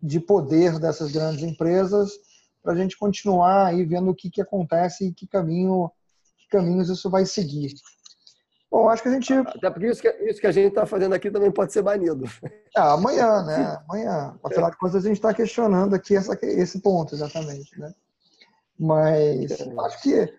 de 0.00 0.18
poder 0.20 0.78
dessas 0.78 1.12
grandes 1.12 1.42
empresas 1.42 2.27
para 2.68 2.74
a 2.74 2.76
gente 2.76 2.98
continuar 2.98 3.68
aí 3.68 3.82
vendo 3.82 4.10
o 4.10 4.14
que, 4.14 4.28
que 4.28 4.42
acontece 4.42 5.08
e 5.08 5.14
que 5.14 5.26
caminho 5.26 5.90
que 6.36 6.48
caminhos 6.50 6.90
isso 6.90 7.08
vai 7.08 7.24
seguir. 7.24 7.72
Bom, 8.70 8.90
acho 8.90 9.02
que 9.02 9.08
a 9.08 9.12
gente. 9.12 9.32
Até 9.32 9.70
porque 9.70 9.86
isso 9.86 10.02
que, 10.02 10.08
isso 10.08 10.38
que 10.38 10.46
a 10.46 10.52
gente 10.52 10.68
está 10.68 10.84
fazendo 10.84 11.14
aqui 11.14 11.30
também 11.30 11.50
pode 11.50 11.72
ser 11.72 11.80
banido. 11.80 12.24
Ah, 12.76 12.92
amanhã, 12.92 13.42
né? 13.42 13.82
Amanhã. 13.88 14.38
Afinal 14.44 14.70
de 14.70 14.76
contas, 14.76 14.96
a 14.96 15.08
gente 15.08 15.16
está 15.16 15.32
questionando 15.32 15.94
aqui 15.94 16.14
essa, 16.14 16.38
esse 16.42 16.78
ponto, 16.80 17.14
exatamente. 17.14 17.80
Né? 17.80 17.90
Mas 18.78 19.50
acho 19.86 20.02
que 20.02 20.30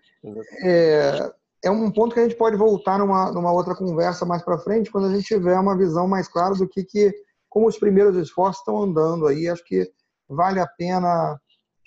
é, 0.62 1.32
é 1.64 1.70
um 1.70 1.90
ponto 1.90 2.14
que 2.14 2.20
a 2.20 2.22
gente 2.22 2.36
pode 2.36 2.56
voltar 2.56 3.00
numa, 3.00 3.32
numa 3.32 3.52
outra 3.52 3.74
conversa 3.74 4.24
mais 4.24 4.42
para 4.42 4.56
frente, 4.58 4.90
quando 4.92 5.08
a 5.08 5.14
gente 5.14 5.26
tiver 5.26 5.58
uma 5.58 5.76
visão 5.76 6.06
mais 6.06 6.28
clara 6.28 6.54
do 6.54 6.68
que, 6.68 6.84
que 6.84 7.12
como 7.48 7.66
os 7.66 7.76
primeiros 7.76 8.16
esforços 8.16 8.60
estão 8.60 8.80
andando 8.80 9.26
aí. 9.26 9.48
Acho 9.48 9.64
que 9.64 9.90
vale 10.28 10.60
a 10.60 10.66
pena 10.66 11.36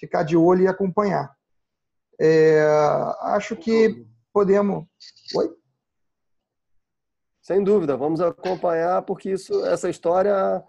ficar 0.04 0.24
de 0.24 0.36
olho 0.36 0.64
e 0.64 0.68
acompanhar. 0.68 1.34
É, 2.20 2.62
acho 3.22 3.56
que 3.56 4.06
podemos. 4.34 4.86
Oi? 5.36 5.50
Sem 7.42 7.64
dúvida, 7.64 7.96
vamos 7.96 8.20
acompanhar 8.22 9.02
porque 9.04 9.32
isso, 9.32 9.66
essa 9.66 9.90
história, 9.90 10.64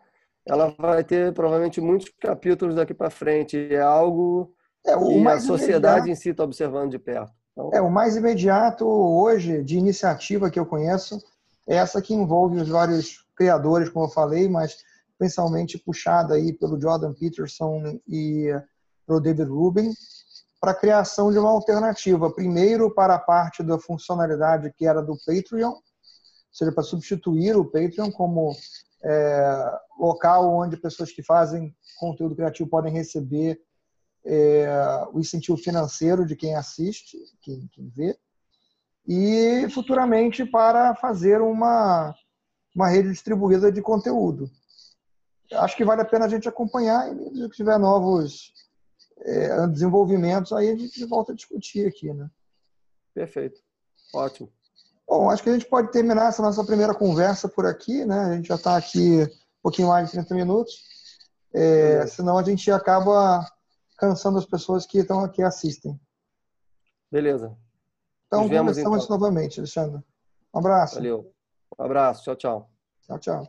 ela 0.47 0.75
vai 0.79 1.03
ter 1.03 1.33
provavelmente 1.33 1.81
muitos 1.81 2.13
capítulos 2.21 2.77
daqui 2.77 2.95
para 2.95 3.11
frente. 3.11 3.57
É 3.73 3.81
algo 3.81 4.55
é, 4.87 4.97
que 4.97 5.29
a 5.29 5.41
sociedade 5.41 6.11
em 6.11 6.15
si 6.15 6.31
está 6.31 6.45
observando 6.45 6.91
de 6.91 6.99
perto. 6.99 7.33
Então... 7.53 7.71
É 7.73 7.81
o 7.81 7.91
mais 7.91 8.17
imediato 8.17 8.87
hoje 8.87 9.63
de 9.63 9.77
iniciativa 9.77 10.51
que 10.51 10.59
eu 10.59 10.67
conheço 10.67 11.19
é 11.67 11.77
essa 11.77 12.01
que 12.01 12.15
envolve 12.15 12.59
os 12.61 12.69
vários 12.69 13.25
criadores, 13.35 13.89
como 13.89 14.07
eu 14.07 14.11
falei, 14.11 14.49
mas 14.49 14.77
principalmente 15.19 15.79
puxada 15.79 16.35
aí 16.35 16.53
pelo 16.53 16.81
Jordan 16.81 17.15
Peterson 17.15 17.99
e 18.07 18.51
pelo 19.07 19.21
David 19.21 19.49
Rubin, 19.51 19.93
para 20.61 20.73
a 20.73 20.75
criação 20.75 21.31
de 21.31 21.39
uma 21.39 21.51
alternativa. 21.51 22.33
Primeiro, 22.33 22.91
para 22.91 23.15
a 23.15 23.19
parte 23.19 23.63
da 23.63 23.79
funcionalidade 23.79 24.73
que 24.77 24.87
era 24.87 25.03
do 25.03 25.17
Patreon, 25.27 25.71
ou 25.71 25.83
seja, 26.51 26.73
para 26.73 26.83
substituir 26.83 27.57
o 27.57 27.65
Patreon 27.65 28.11
como 28.11 28.57
é, 29.03 29.79
local 29.99 30.51
onde 30.55 30.77
pessoas 30.77 31.13
que 31.13 31.23
fazem 31.23 31.75
conteúdo 31.99 32.35
criativo 32.35 32.69
podem 32.69 32.93
receber 32.93 33.61
é, 34.25 35.07
o 35.13 35.21
incentivo 35.21 35.59
financeiro 35.59 36.25
de 36.25 36.35
quem 36.35 36.55
assiste, 36.55 37.19
quem, 37.43 37.69
quem 37.73 37.89
vê, 37.91 38.19
e 39.07 39.69
futuramente 39.69 40.47
para 40.47 40.95
fazer 40.95 41.43
uma, 41.43 42.15
uma 42.75 42.89
rede 42.89 43.11
distribuída 43.11 43.71
de 43.71 43.83
conteúdo. 43.83 44.51
Acho 45.53 45.77
que 45.77 45.85
vale 45.85 46.01
a 46.01 46.07
pena 46.07 46.25
a 46.25 46.29
gente 46.29 46.49
acompanhar 46.49 47.15
e 47.15 47.43
se 47.43 47.49
tiver 47.51 47.79
novos 47.79 48.53
é, 49.25 49.67
desenvolvimentos, 49.69 50.53
aí 50.53 50.71
a 50.71 50.77
gente 50.77 51.05
volta 51.07 51.33
a 51.33 51.35
discutir 51.35 51.87
aqui, 51.87 52.13
né? 52.13 52.31
Perfeito. 53.15 53.61
Ótimo. 54.15 54.53
Bom, 55.07 55.31
acho 55.31 55.43
que 55.43 55.51
a 55.51 55.53
gente 55.53 55.67
pode 55.67 55.91
terminar 55.91 56.29
essa 56.29 56.43
nossa 56.43 56.65
primeira 56.65 56.95
conversa 56.95 57.49
por 57.49 57.67
aqui, 57.67 58.05
né? 58.05 58.19
A 58.21 58.37
gente 58.37 58.49
já 58.49 58.55
está 58.55 58.77
aqui 58.77 59.23
um 59.23 59.63
pouquinho 59.63 59.89
mais 59.89 60.07
de 60.07 60.13
30 60.13 60.35
minutos. 60.35 60.83
É, 61.53 62.07
senão 62.07 62.37
a 62.37 62.43
gente 62.43 62.71
acaba 62.71 63.47
cansando 63.97 64.39
as 64.39 64.47
pessoas 64.47 64.87
que 64.87 64.99
estão 64.99 65.21
aqui 65.21 65.41
e 65.41 65.45
assistem. 65.45 65.99
Beleza. 67.11 67.57
Então, 68.27 68.49
conversamos 68.49 69.05
então. 69.05 69.19
novamente, 69.19 69.61
Alexandre. 69.61 70.03
Um 70.53 70.59
abraço. 70.59 70.97
Valeu. 70.97 71.33
Um 71.79 71.85
abraço. 71.85 72.25
Tchau, 72.25 72.37
tchau. 72.37 72.71
Tchau, 73.07 73.19
tchau. 73.19 73.49